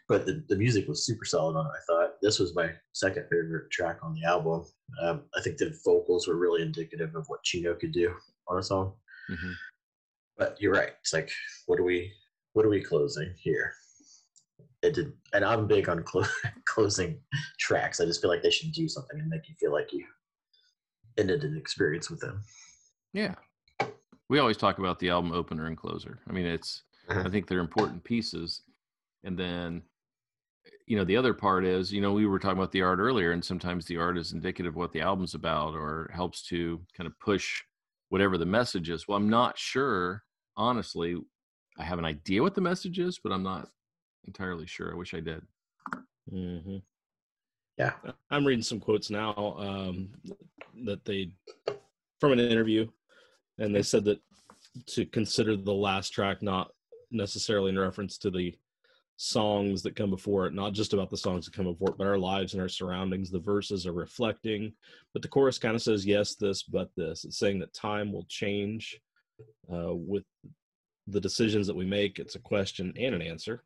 [0.07, 1.71] But the, the music was super solid on it.
[1.75, 4.63] I thought this was my second favorite track on the album.
[5.01, 8.13] Um, I think the vocals were really indicative of what Chino could do
[8.47, 8.93] on a song.
[9.29, 9.53] Mhm.
[10.37, 10.91] But you're right.
[11.01, 11.31] It's like,
[11.65, 12.11] what are we,
[12.53, 13.73] what are we closing here?
[14.83, 16.25] It did, and I'm big on clo-
[16.65, 17.19] closing
[17.57, 17.99] tracks.
[17.99, 20.05] I just feel like they should do something and make you feel like you
[21.17, 22.43] ended an experience with them.
[23.13, 23.33] Yeah.
[24.29, 26.19] We always talk about the album opener and closer.
[26.29, 27.29] I mean, it's, I Uh-huh.
[27.29, 28.61] think they're important pieces.
[29.23, 29.81] And then,
[30.87, 33.31] you know, the other part is, you know, we were talking about the art earlier,
[33.31, 37.07] and sometimes the art is indicative of what the album's about or helps to kind
[37.07, 37.63] of push
[38.09, 39.07] whatever the message is.
[39.07, 40.23] Well, I'm not sure,
[40.55, 41.17] honestly.
[41.77, 43.67] I have an idea what the message is, but I'm not
[44.25, 44.91] entirely sure.
[44.91, 45.41] I wish I did.
[46.29, 46.77] hmm
[47.77, 47.93] Yeah.
[48.29, 50.09] I'm reading some quotes now um,
[50.85, 51.31] that they
[52.19, 52.87] from an interview,
[53.57, 54.19] and they said that
[54.87, 56.71] to consider the last track not
[57.11, 58.55] necessarily in reference to the
[59.17, 62.07] songs that come before it, not just about the songs that come before it, but
[62.07, 63.31] our lives and our surroundings.
[63.31, 64.73] The verses are reflecting,
[65.13, 67.23] but the chorus kind of says yes, this, but this.
[67.23, 68.99] It's saying that time will change
[69.71, 70.23] uh, with
[71.07, 72.19] the decisions that we make.
[72.19, 73.63] It's a question and an answer.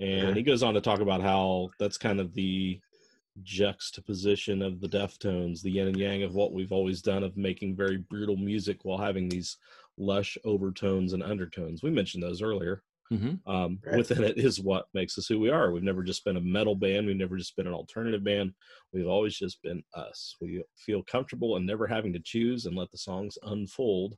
[0.00, 2.80] And he goes on to talk about how that's kind of the
[3.42, 7.76] juxtaposition of the Deftones, the yin and yang of what we've always done of making
[7.76, 9.56] very brutal music while having these
[9.96, 11.82] lush overtones and undertones.
[11.82, 12.82] We mentioned those earlier.
[13.12, 13.50] Mm-hmm.
[13.50, 13.96] Um, Right.
[13.96, 15.72] Within it is what makes us who we are.
[15.72, 17.06] We've never just been a metal band.
[17.06, 18.52] We've never just been an alternative band.
[18.92, 20.36] We've always just been us.
[20.40, 24.16] We feel comfortable and never having to choose and let the songs unfold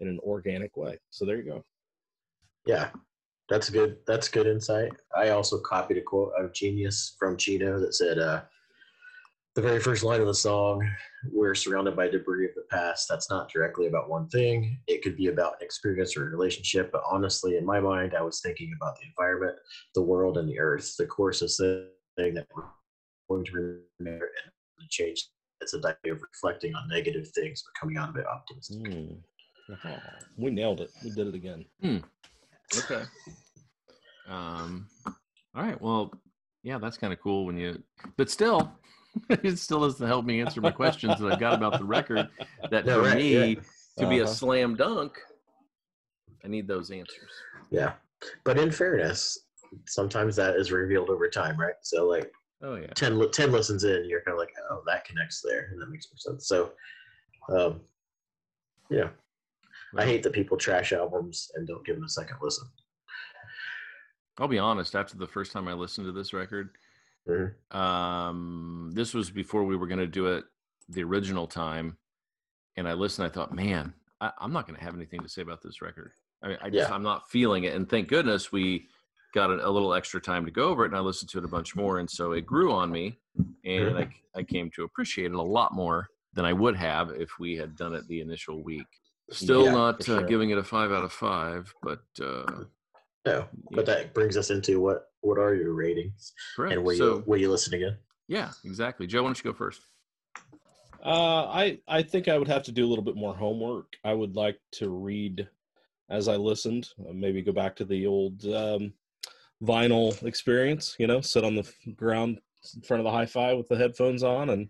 [0.00, 0.98] in an organic way.
[1.10, 1.64] So there you go.
[2.66, 2.88] Yeah,
[3.48, 3.98] that's good.
[4.06, 4.92] That's good insight.
[5.16, 8.42] I also copied a quote of Genius from Chino that said, uh,
[9.54, 10.88] the very first line of the song,
[11.32, 13.06] we're surrounded by debris of the past.
[13.08, 14.78] That's not directly about one thing.
[14.88, 16.90] It could be about an experience or a relationship.
[16.90, 19.56] But honestly, in my mind, I was thinking about the environment,
[19.94, 20.96] the world, and the earth.
[20.98, 22.64] The course is saying that we're
[23.28, 24.30] going to remember
[24.80, 25.28] and change.
[25.60, 28.86] It's a idea of reflecting on negative things, but coming out of it optimistic.
[28.86, 29.14] Hmm.
[29.88, 29.98] Oh,
[30.36, 30.90] we nailed it.
[31.02, 31.64] We did it again.
[32.76, 33.04] Okay.
[34.28, 34.88] Um.
[35.06, 35.80] All right.
[35.80, 36.12] Well,
[36.64, 37.80] yeah, that's kind of cool when you,
[38.16, 38.72] but still,
[39.30, 42.28] it still doesn't help me answer my questions that I've got about the record.
[42.70, 43.60] That No, for right, me yeah.
[43.98, 44.32] to be a Uh-huh.
[44.32, 45.18] slam dunk,
[46.44, 47.30] I need those answers.
[47.70, 47.94] Yeah.
[48.44, 49.38] But in fairness,
[49.86, 51.74] sometimes that is revealed over time, right?
[51.82, 52.86] So like Oh yeah.
[52.94, 55.68] 10, 10 listens in, you're kind of like, oh, that connects there.
[55.70, 56.48] And that makes more sense.
[56.48, 56.72] So,
[57.50, 57.80] um,
[58.88, 59.10] yeah.
[59.98, 62.66] I hate that people trash albums and don't give them a second listen.
[64.38, 64.96] I'll be honest.
[64.96, 66.70] After the first time I listened to this record,
[67.70, 70.44] Um, this was before we were going to do it
[70.88, 71.96] the original time,
[72.76, 73.26] and I listened.
[73.26, 76.12] I thought, man, I, I'm not going to have anything to say about this record.
[76.42, 76.94] I, mean, I just, Yeah.
[76.94, 77.74] I'm not feeling it.
[77.74, 78.88] And thank goodness we
[79.34, 81.44] got a, a little extra time to go over it, and I listened to it
[81.44, 83.18] a bunch more, and so it grew on me,
[83.64, 87.30] and I, I came to appreciate it a lot more than I would have if
[87.38, 88.86] we had done it the initial week.
[89.30, 90.22] Still Yeah, not uh, sure.
[90.22, 92.64] giving it a five out of five, but uh,
[93.24, 96.74] No, but that brings us into what what are your ratings correct.
[96.74, 97.96] and where so you where you listen again?
[98.28, 99.06] yeah, exactly.
[99.06, 99.80] Joe, why don't you go first?
[101.04, 103.94] Uh, I I think I would have to do a little bit more homework.
[104.04, 105.48] I would like to read
[106.10, 106.90] as I listened.
[107.00, 108.92] Uh, maybe go back to the old um,
[109.62, 110.94] vinyl experience.
[110.98, 112.38] You know, sit on the ground
[112.74, 114.68] in front of the hi-fi with the headphones on and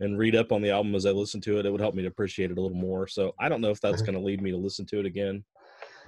[0.00, 1.64] and read up on the album as I listen to it.
[1.66, 3.06] It would help me to appreciate it a little more.
[3.06, 4.06] So I don't know if that's Mhm.
[4.06, 5.42] going to lead me to listen to it again.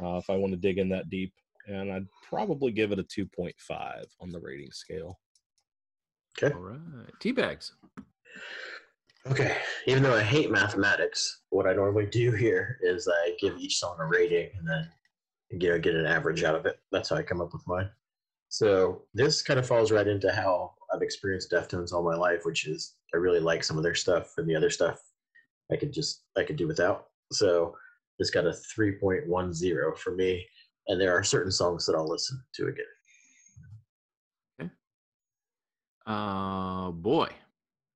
[0.03, 1.33] Uh, if I want to dig in that deep,
[1.69, 5.19] and I'd probably give it a two point five on the rating scale.
[6.43, 6.55] Okay.
[6.55, 7.73] All right, Teabags.
[9.27, 9.57] Okay.
[9.87, 13.97] Even though I hate mathematics, what I normally do here is I give each song
[14.01, 14.89] a rating and then
[15.51, 16.79] you know get an average out of it.
[16.93, 17.91] That's how I come up with mine.
[18.49, 22.67] So this kind of falls right into how I've experienced Deftones all my life, which
[22.67, 25.01] is I really like some of their stuff and the other stuff
[25.71, 27.09] I could just I could do without.
[27.33, 27.75] So
[28.19, 30.47] this got a 3.10 for me.
[30.89, 32.85] And there are certain songs that I'll listen to again.
[34.61, 34.71] Okay.
[36.07, 37.29] Uh, boy,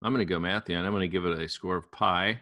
[0.02, 2.38] I'm going to go Matthew, and I'm going to give it a score of pi,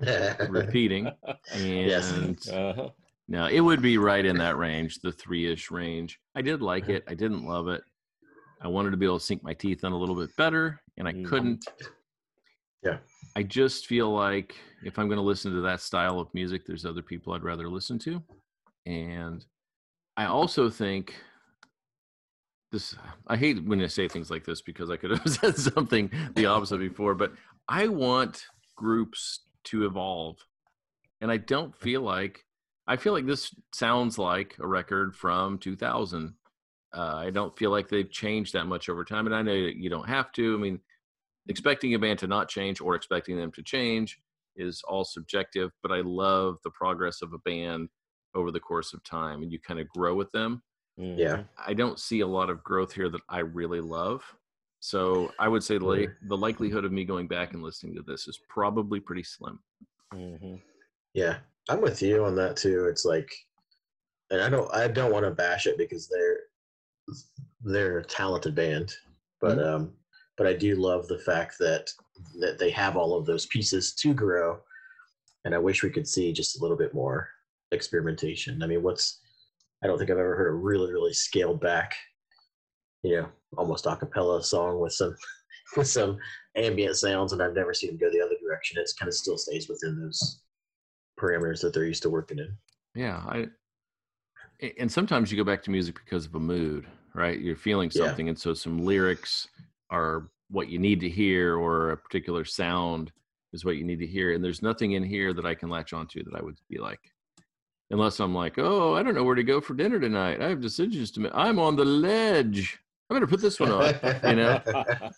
[0.48, 1.12] repeating.
[1.52, 2.48] And Yes.
[2.48, 2.90] Uh-huh.
[3.28, 6.18] no, it would be right in that range, the three ish range.
[6.34, 7.04] I did like it.
[7.06, 7.82] I didn't love it.
[8.62, 11.06] I wanted to be able to sink my teeth in a little bit better, and
[11.06, 11.26] I Mhm.
[11.26, 11.66] couldn't.
[12.82, 12.98] Yeah.
[13.36, 16.86] I just feel like if I'm going to listen to that style of music, there's
[16.86, 18.22] other people I'd rather listen to.
[18.86, 19.44] And
[20.16, 21.14] I also think
[22.70, 26.10] this, I hate when I say things like this because I could have said something
[26.34, 27.32] the opposite before, but
[27.68, 28.44] I want
[28.76, 30.38] groups to evolve.
[31.20, 32.44] And I don't feel like,
[32.86, 36.34] I feel like this sounds like a record from 2000.
[36.94, 39.26] Uh, I don't feel like they've changed that much over time.
[39.26, 40.54] And I know you don't have to.
[40.54, 40.80] I mean,
[41.48, 44.18] expecting a band to not change or expecting them to change
[44.56, 47.88] is all subjective, but I love the progress of a band
[48.34, 50.62] over the course of time and you kind of grow with them.
[50.96, 51.44] Yeah.
[51.58, 54.22] I don't see a lot of growth here that I really love.
[54.80, 58.02] So I would say the, li- the likelihood of me going back and listening to
[58.02, 59.58] this is probably pretty slim.
[60.12, 60.60] Mhm.
[61.14, 62.86] Yeah, I'm with you on that too.
[62.86, 63.30] It's like,
[64.30, 66.38] and I don't, I don't want to bash it because they're,
[67.62, 68.94] they're a talented band,
[69.40, 69.92] but um,
[70.38, 71.90] but I do love the fact that
[72.40, 74.58] that they have all of those pieces to grow,
[75.44, 77.28] and I wish we could see just a little bit more
[77.72, 78.62] experimentation.
[78.62, 79.20] I mean, what's,
[79.82, 81.94] I don't think I've ever heard a really, really scaled back,
[83.02, 85.16] you know, almost a cappella song with some
[85.76, 86.18] with some
[86.56, 88.78] ambient sounds, and I've never seen them go the other direction.
[88.80, 90.42] It's kind of still stays within those
[91.18, 92.56] parameters that they're used to working in.
[92.94, 93.46] Yeah, I
[94.78, 97.40] and sometimes you go back to music because of a mood, right?
[97.40, 98.06] You're feeling Yeah.
[98.06, 99.48] something and so some lyrics
[99.90, 103.10] are what you need to hear or a particular sound
[103.52, 105.92] is what you need to hear and there's nothing in here that I can latch
[105.92, 107.00] onto that I would be like
[107.92, 110.40] unless I'm like, "Oh, I don't know where to go for dinner tonight.
[110.42, 111.32] I have decisions to make.
[111.34, 112.80] I'm on the ledge.
[113.08, 114.60] I better put this one on." you know?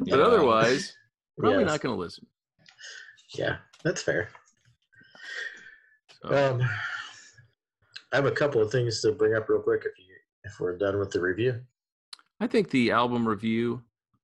[0.00, 0.94] But otherwise,
[1.38, 1.66] probably Yes.
[1.72, 2.26] not going to listen.
[3.34, 4.28] Yeah, that's fair.
[6.22, 6.62] So, Um,
[8.12, 10.14] I have a couple of things to bring up real quick if you
[10.44, 11.60] if we're done with the review.
[12.40, 13.82] I think the album review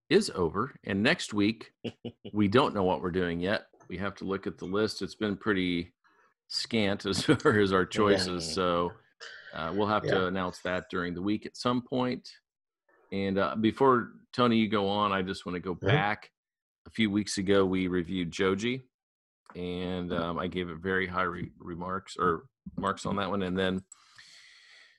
[0.09, 1.73] is over, and next week
[2.33, 3.67] we don't know what we're doing yet.
[3.89, 5.03] We have to look at the list.
[5.03, 5.93] It's been pretty
[6.49, 8.55] scant as far as our choices, Yeah.
[8.55, 8.93] so
[9.55, 10.15] uh, we'll have Yeah.
[10.15, 12.29] to announce that during the week at some point.
[13.13, 15.87] And uh, before Tony, you go on, I just want to go Mhm.
[15.87, 16.31] back.
[16.87, 18.83] A few weeks ago, we reviewed Joji,
[19.55, 20.23] and Mm-hmm.
[20.23, 22.45] um, I gave it very high re- remarks or
[22.77, 23.43] marks on that one.
[23.43, 23.83] And then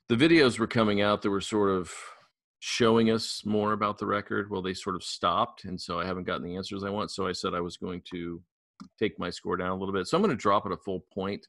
[0.10, 1.94] the videos were coming out that were sort of
[2.60, 4.50] showing us more about the record.
[4.50, 7.12] Well, they sort of stopped, and so I haven't gotten the answers I want.
[7.12, 8.42] So I said I was going to
[9.00, 10.08] take my score down a little bit.
[10.08, 11.46] So I'm going to drop it a full point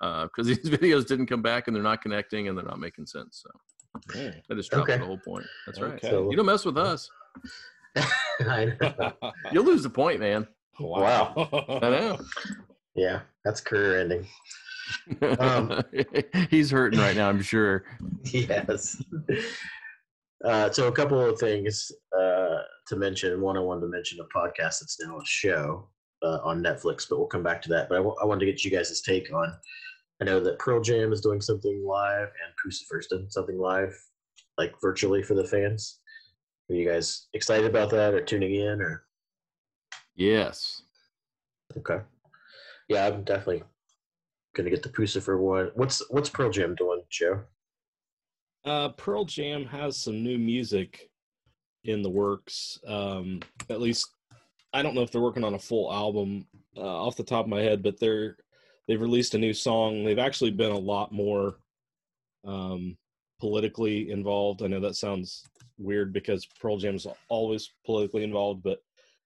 [0.00, 3.42] because these videos didn't come back and they're not connecting and they're not making sense.
[3.44, 3.50] So
[4.14, 4.34] Mm.
[4.50, 5.02] I just dropped it Okay.
[5.02, 5.46] a whole point.
[5.66, 5.94] That's right.
[5.94, 6.10] Okay.
[6.10, 7.08] So- You don't mess with us.
[8.40, 9.12] I know.
[9.52, 10.46] You'll lose a point, man.
[10.78, 11.32] wow.
[11.82, 12.18] I know.
[12.94, 14.26] Yeah, that's career ending.
[15.40, 15.82] Um,
[16.50, 17.84] He's hurting right now, I'm sure.
[18.24, 19.02] yes.
[20.44, 22.58] Uh, so a couple of things uh,
[22.88, 23.40] to mention.
[23.40, 25.88] One, I wanted to mention a podcast that's now a show
[26.22, 27.88] uh, on Netflix, but we'll come back to that.
[27.88, 29.56] But I wanted to get you guys' take on.
[30.20, 33.96] I know that Pearl Jam is doing something live, and Puscifer's done something live,
[34.56, 36.00] like virtually for the fans.
[36.70, 39.04] Are you guys excited about that, or tuning in, or
[40.16, 40.82] Yes.
[41.76, 42.00] okay?
[42.88, 43.62] Yeah, I'm definitely
[44.56, 45.70] gonna get the Crucifer one.
[45.74, 47.44] What's what's Pearl Jam doing, Joe?
[48.64, 51.08] Uh, Pearl Jam has some new music
[51.84, 52.78] in the works.
[52.86, 53.40] Um,
[53.70, 54.08] at least
[54.72, 56.46] I don't know if they're working on a full album
[56.76, 58.36] uh, off the top of my head, but they're
[58.86, 60.04] they've released a new song.
[60.04, 61.56] They've actually been a lot more
[62.44, 62.96] um,
[63.40, 64.62] politically involved.
[64.62, 65.44] I know that sounds
[65.78, 68.78] weird because Pearl Jam's always politically involved, but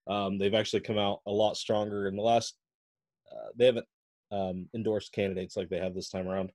[0.07, 2.57] um, they've actually come out a lot stronger in the last.
[3.31, 3.87] Uh, they haven't
[4.31, 6.53] um, endorsed candidates like they have this time around.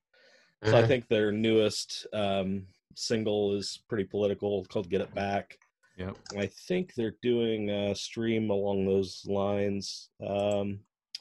[0.64, 2.66] So I think their newest um,
[2.96, 5.56] single is pretty political, called "Get It Back."
[5.98, 6.16] Yep.
[6.38, 10.80] I think they're doing a stream along those lines, um,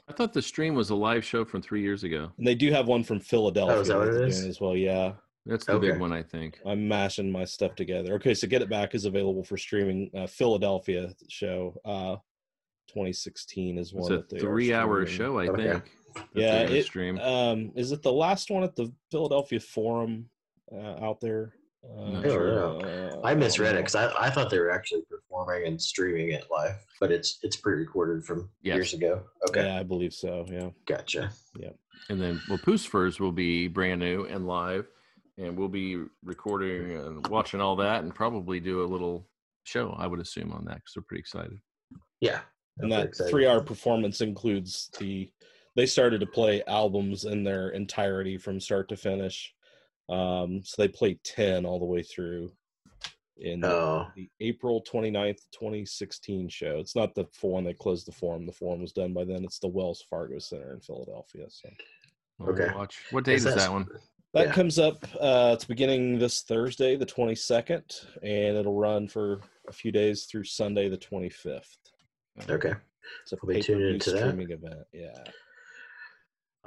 [0.09, 2.31] I thought the stream was a live show from three years ago.
[2.37, 4.45] and they do have one from Philadelphia Oh, that what it is?
[4.45, 4.75] as well.
[4.75, 5.13] Yeah,
[5.45, 6.59] That's the big one, I think.
[6.65, 8.13] I'm mashing my stuff together.
[8.15, 10.09] Okay, so "Get It Back" is available for streaming.
[10.15, 12.15] Uh, Philadelphia show, uh,
[12.87, 14.01] 2016 is one.
[14.03, 14.13] It's one.
[14.13, 15.63] a that they three-hour show, I Okay.
[15.71, 15.91] think.
[16.33, 17.19] Yeah, they're it- stream.
[17.19, 20.29] Um, is it the last one at the Philadelphia Forum
[20.71, 21.53] uh, out there?
[21.83, 23.21] Uh, I don't know.
[23.23, 26.75] I misread it because I, I thought they were actually performing and streaming it live,
[26.99, 28.75] but it's it's pre-recorded from Yes.
[28.75, 29.23] years ago.
[29.49, 30.45] Okay, Yeah, I believe so.
[30.49, 30.69] Yeah.
[30.85, 31.31] gotcha.
[31.57, 31.71] Yeah,
[32.09, 34.87] and then, well, Puscifer's will be brand new and live,
[35.37, 39.27] and we'll be recording and watching all that, and probably do a little
[39.63, 39.95] show.
[39.97, 41.59] I would assume on that because we're pretty excited.
[42.21, 42.41] Yeah,
[42.79, 45.31] And I'm that three hour performance includes the
[45.75, 49.53] they started to play albums in their entirety from start to finish.
[50.09, 52.51] Um, so they played 10 all the way through
[53.39, 56.77] in Oh, the April 29th, 2016 show.
[56.79, 58.45] It's not the full one they closed the forum.
[58.45, 59.43] The forum was done by then.
[59.43, 61.45] It's the Wells Fargo Center in Philadelphia.
[61.49, 61.69] So
[62.47, 62.69] Okay.
[62.75, 62.99] Watch.
[63.11, 63.87] What date is, that- that one?
[64.33, 64.53] that Yeah.
[64.53, 69.91] comes up uh it's beginning this Thursday, the 22nd, and it'll run for a few
[69.91, 71.77] days through Sunday the 25th.
[72.49, 72.73] okay.
[73.23, 74.17] It's a I'll be tuning pay-per-view into that.
[74.19, 74.85] streaming event.
[74.93, 75.23] Yeah.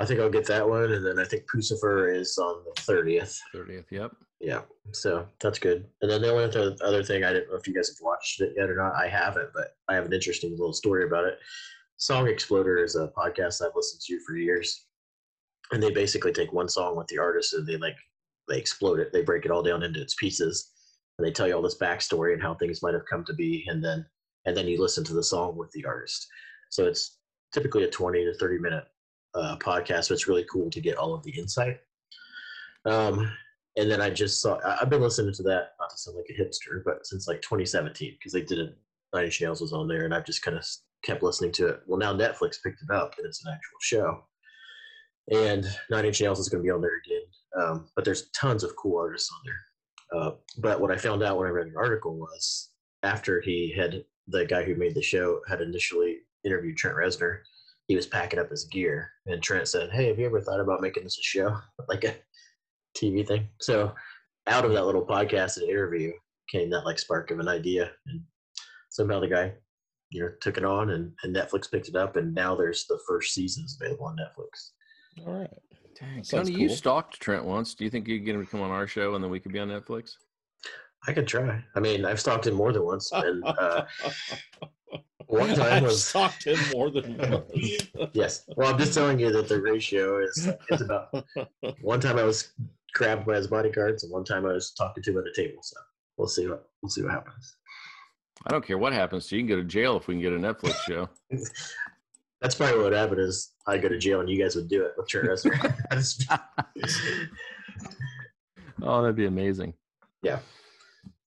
[0.00, 3.38] I think I'll get that one, and then I think Puscifer is on the thirtieth.
[3.52, 3.84] Thirtieth.
[3.90, 4.12] Yep.
[4.40, 5.86] Yeah, so that's good.
[6.00, 8.40] And then the only other, other thing I didn't know if you guys have watched
[8.40, 8.94] it yet or not.
[8.94, 11.38] I haven't, but I have an interesting little story about it.
[11.98, 14.86] Song Exploder is a podcast I've listened to for years,
[15.72, 17.96] and they basically take one song with the artist and they like
[18.48, 19.12] they explode it.
[19.12, 20.70] They break it all down into its pieces,
[21.18, 23.66] and they tell you all this backstory and how things might have come to be,
[23.68, 24.06] and then
[24.46, 26.26] and then you listen to the song with the artist.
[26.70, 27.18] So it's
[27.52, 28.84] typically a twenty to thirty minute
[29.34, 31.78] uh, podcast, so it's really cool to get all of the insight.
[32.84, 33.30] Um,
[33.76, 36.42] and then I just saw I've been listening to that not to sound like a
[36.42, 38.76] hipster, but since like 2017 because they did it.
[39.12, 40.64] Nine Inch Nails was on there, and I've just kind of
[41.02, 41.80] kept listening to it.
[41.86, 44.24] Well, now Netflix picked it up, and it's an actual show.
[45.32, 47.22] And Nine Inch Nails is going to be on there again,
[47.58, 50.20] um, but there's tons of cool artists on there.
[50.20, 52.70] Uh, but what I found out when I read an article was
[53.02, 57.40] after he had the guy who made the show had initially interviewed Trent Reznor,
[57.90, 60.80] he was packing up his gear, and Trent said, "Hey, have you ever thought about
[60.80, 61.56] making this a show,
[61.88, 62.14] like a
[62.96, 63.92] TV thing?" So,
[64.46, 66.12] out of that little podcast and interview
[66.48, 68.20] came that like spark of an idea, and
[68.90, 69.54] somehow the guy,
[70.10, 73.00] you know, took it on, and, and Netflix picked it up, and now there's the
[73.08, 75.26] first seasons available on Netflix.
[75.26, 75.50] All right.
[75.98, 77.74] Dang, Sounds Tony, you stalked Trent once.
[77.74, 79.40] Do you think you could get him to come on our show and then we
[79.40, 80.12] could be on Netflix?
[81.08, 81.60] I could try.
[81.74, 83.84] I mean, I've stalked him more than once, and uh,
[85.26, 87.88] one time I've was stalked him more than once.
[88.12, 88.44] yes.
[88.56, 91.24] Well, I'm just telling you that the ratio is it's about
[91.80, 92.52] one time I was
[92.94, 95.62] grabbed by his bodyguards, and one time I was talking to him at a table.
[95.62, 95.76] So
[96.16, 97.56] we'll see what we'll see what happens.
[98.46, 99.42] I don't care what happens to you.
[99.42, 101.08] You can go to jail if we can get a Netflix show.
[102.40, 104.82] That's probably what would happen is I go to jail and you guys would do
[104.82, 105.76] it with your Reznor.
[108.82, 109.74] oh, that'd be amazing.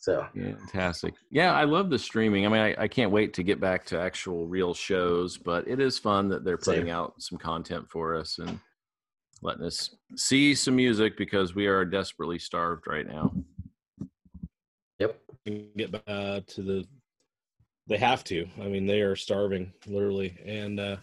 [0.03, 1.13] So Fantastic.
[1.31, 2.45] Yeah, I love the streaming.
[2.45, 5.79] I mean, I, I can't wait to get back to actual real shows, but it
[5.79, 6.93] is fun that they're putting Same.
[6.93, 8.59] out some content for us and
[9.41, 13.33] letting us see some music because we are desperately starved right now.
[14.99, 15.21] yep.
[15.77, 16.85] get back uh, to the
[17.87, 20.95] they have to i mean they are starving literally and uh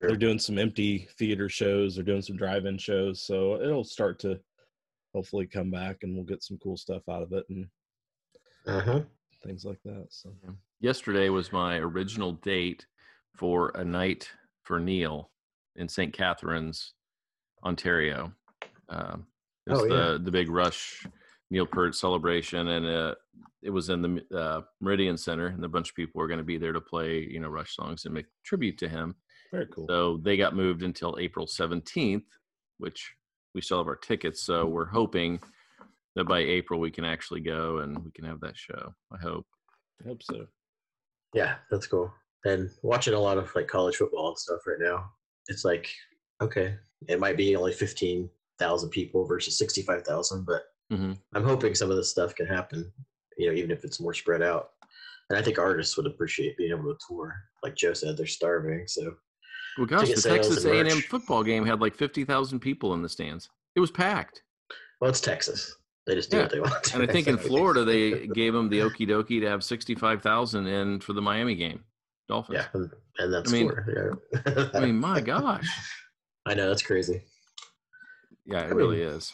[0.00, 0.10] Sure.
[0.10, 4.38] they're doing some empty theater shows they're doing some drive-in shows so it'll start to
[5.14, 7.66] hopefully come back and we'll get some cool stuff out of it and
[8.66, 9.00] Uh-huh.
[9.44, 10.30] things like that so
[10.80, 12.86] Yesterday was my original date
[13.36, 14.28] for a night
[14.64, 15.30] for Neil
[15.76, 16.12] in St.
[16.12, 16.94] Catharines,
[17.64, 18.32] Ontario.
[18.88, 19.26] Um,
[19.66, 19.94] it was Oh, yeah.
[20.12, 21.06] the the big Rush
[21.50, 23.14] Neil Peart celebration, and uh,
[23.62, 26.44] it was in the uh, Meridian Center, and a bunch of people were going to
[26.44, 29.14] be there to play, you know, Rush songs and make tribute to him.
[29.52, 32.24] very cool So they got moved until April 17th,
[32.78, 33.12] which
[33.54, 34.42] we still have our tickets.
[34.42, 35.38] So we're hoping
[36.16, 38.94] that by April we can actually go and we can have that show.
[39.12, 39.46] I hope.
[40.04, 40.46] i hope so
[41.34, 42.12] Yeah, that's cool.
[42.44, 45.10] And watching a lot of like college football and stuff right now,
[45.48, 45.88] it's like,
[46.42, 46.76] okay,
[47.08, 51.16] it might be only fifteen thousand people versus sixty-five thousand, but Mhm.
[51.34, 52.92] I'm hoping some of this stuff can happen.
[53.38, 54.70] You know, even if it's more spread out.
[55.30, 57.34] And I think artists would appreciate being able to tour.
[57.62, 59.14] Like Joe said, they're starving, so
[59.78, 63.48] Well, gosh, the Texas A&M football game had like 50,000 people in the stands.
[63.74, 64.42] It was packed.
[65.00, 65.74] well, it's Texas.
[66.06, 66.42] They just do Yeah.
[66.44, 66.84] what they want.
[66.84, 66.94] To.
[67.00, 71.00] And I think in Florida they gave them the okie dokie to have 65,000 in
[71.00, 71.84] for the Miami game.
[72.28, 72.58] Dolphins.
[72.58, 74.68] yeah, and, and that's I mean- Yeah.
[74.74, 75.66] I mean, my gosh.
[76.46, 77.22] I know that's crazy.
[78.46, 79.32] Yeah, it I mean, really is.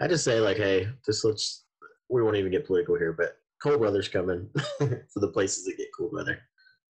[0.00, 1.64] I just say like, hey, just let's.
[2.08, 4.48] We won't even get political here, but cold weather's coming
[4.78, 6.38] for the places that get cold weather.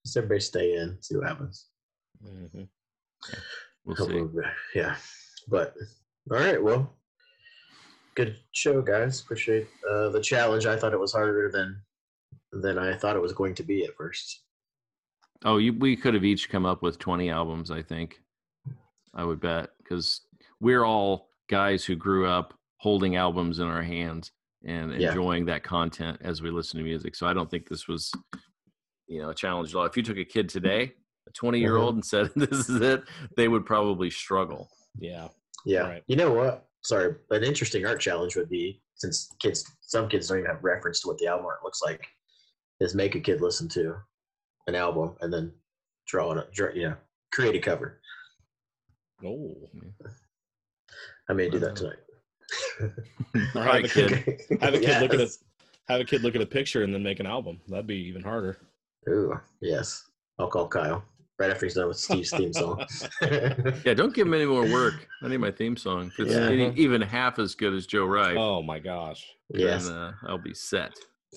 [0.06, 1.68] Just everybody stay in, see what happens.
[2.24, 2.68] Mhm.
[3.86, 4.24] We'll see.
[4.76, 4.96] Yeah,
[5.48, 5.74] but
[6.32, 6.94] all right, well,
[8.16, 9.22] good show, guys.
[9.22, 10.66] Appreciate uh, the challenge.
[10.66, 11.82] I thought it was harder than
[12.52, 14.44] than I thought it was going to be at first.
[15.44, 18.22] Oh, you, we could have each come up with 20 albums, I think.
[19.14, 20.22] I would bet because
[20.62, 24.32] we're all guys who grew up holding albums in our hands
[24.66, 25.10] and Yeah.
[25.10, 27.16] enjoying that content as we listen to music.
[27.16, 28.12] So I don't think this was,
[29.08, 29.86] you know, a challenge at all.
[29.86, 30.94] If you took a kid today,
[31.28, 33.04] a 20 year old, and said, this is it,
[33.36, 34.70] they would probably struggle.
[34.98, 35.28] Yeah.
[35.66, 35.82] Yeah.
[35.82, 36.04] Right.
[36.08, 36.68] You know what?
[36.86, 41.02] Sorry, an interesting art challenge would be since kids, some kids don't even have reference
[41.02, 42.06] to what the album art looks like,
[42.80, 43.96] is make a kid listen to
[44.68, 45.52] an album and then
[46.08, 46.96] draw it, draw, you know,
[47.34, 48.00] create a cover.
[49.26, 49.56] Oh.
[51.28, 51.98] I may do that Uh, tonight.
[52.80, 52.94] Or
[53.56, 54.26] All right, have a kid.
[54.48, 54.62] kid.
[54.62, 55.30] Have a kid look at a
[55.88, 57.60] have a kid look at a picture and then make an album.
[57.68, 58.58] That'd be even harder.
[59.10, 60.04] Ooh, yes.
[60.38, 61.04] I'll call Kyle
[61.38, 62.86] right after he's done with Steve's theme song.
[63.22, 65.08] Yeah, don't give him any more work.
[65.22, 66.08] I need my theme song.
[66.08, 66.48] If it's Yeah.
[66.48, 69.26] any, even half as good as Joe Wright, Oh my gosh.
[69.50, 69.88] yes.
[69.88, 70.94] then uh, I'll be set.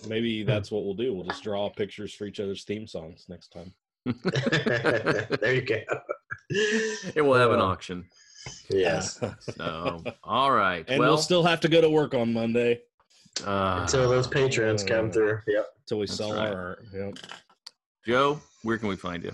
[0.07, 1.15] Maybe that's what we'll do.
[1.15, 3.73] We'll just draw pictures for each other's theme songs next time.
[4.07, 5.81] there you go.
[7.17, 8.05] And we'll have an Uh, auction.
[8.71, 9.21] Yes.
[9.41, 10.85] So, all right.
[10.89, 12.81] and well, we'll still have to go to work on Monday
[13.45, 15.41] uh, Until those patrons come through.
[15.47, 15.67] Yep.
[15.81, 16.49] until we That's sell right.
[16.53, 16.85] our art.
[16.95, 17.19] Yep.
[18.07, 19.33] Joe, where can we find you?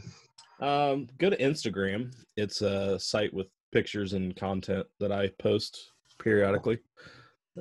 [0.64, 2.14] Um, go to Instagram.
[2.38, 5.78] It's a site with pictures and content that I post
[6.18, 6.78] periodically.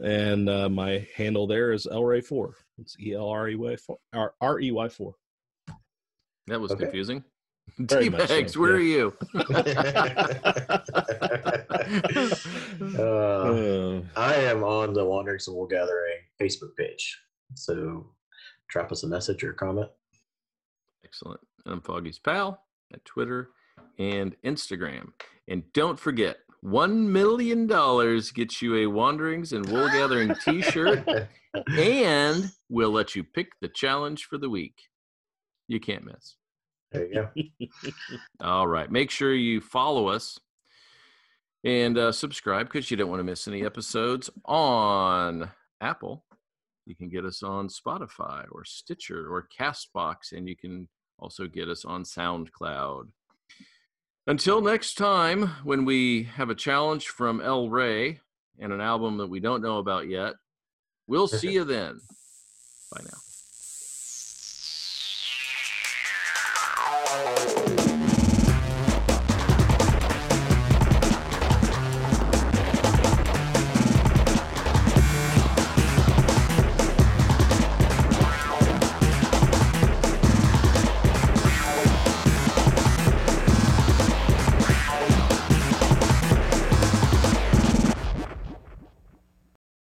[0.01, 2.53] And uh, my handle there is Elray4.
[2.79, 3.97] It's E L R E Y 4.
[4.41, 5.13] R E Y 4.
[6.47, 6.83] That was Okay.
[6.85, 7.23] confusing.
[7.77, 9.13] Very much so, Teabags, where are you?
[12.99, 17.19] uh, Uh, I am on the Wandering Soul Gathering Facebook page.
[17.55, 18.07] So
[18.69, 19.89] drop us a message or comment.
[21.05, 21.39] Excellent.
[21.65, 22.61] I'm Foggy's pal
[22.93, 23.49] at Twitter
[23.99, 25.09] and Instagram.
[25.47, 31.05] And don't forget, $1 million gets you a Wanderings and Wool Gathering t shirt,
[31.67, 34.75] and we'll let you pick the challenge for the week.
[35.67, 36.35] You can't miss.
[36.91, 37.13] there you
[37.59, 37.91] go.
[38.41, 38.89] All right.
[38.89, 40.39] Make sure you follow us
[41.63, 45.49] and uh, subscribe because you don't want to miss any episodes on
[45.81, 46.25] Apple.
[46.85, 50.89] You can get us on Spotify or Stitcher or Castbox, and you can
[51.23, 53.07] also get us on SoundCloud.
[54.27, 58.19] Until next time, when we have a challenge from El Rey
[58.59, 60.33] and an album that we don't know about yet,
[61.07, 62.01] we'll see you then.
[62.91, 63.17] Bye now.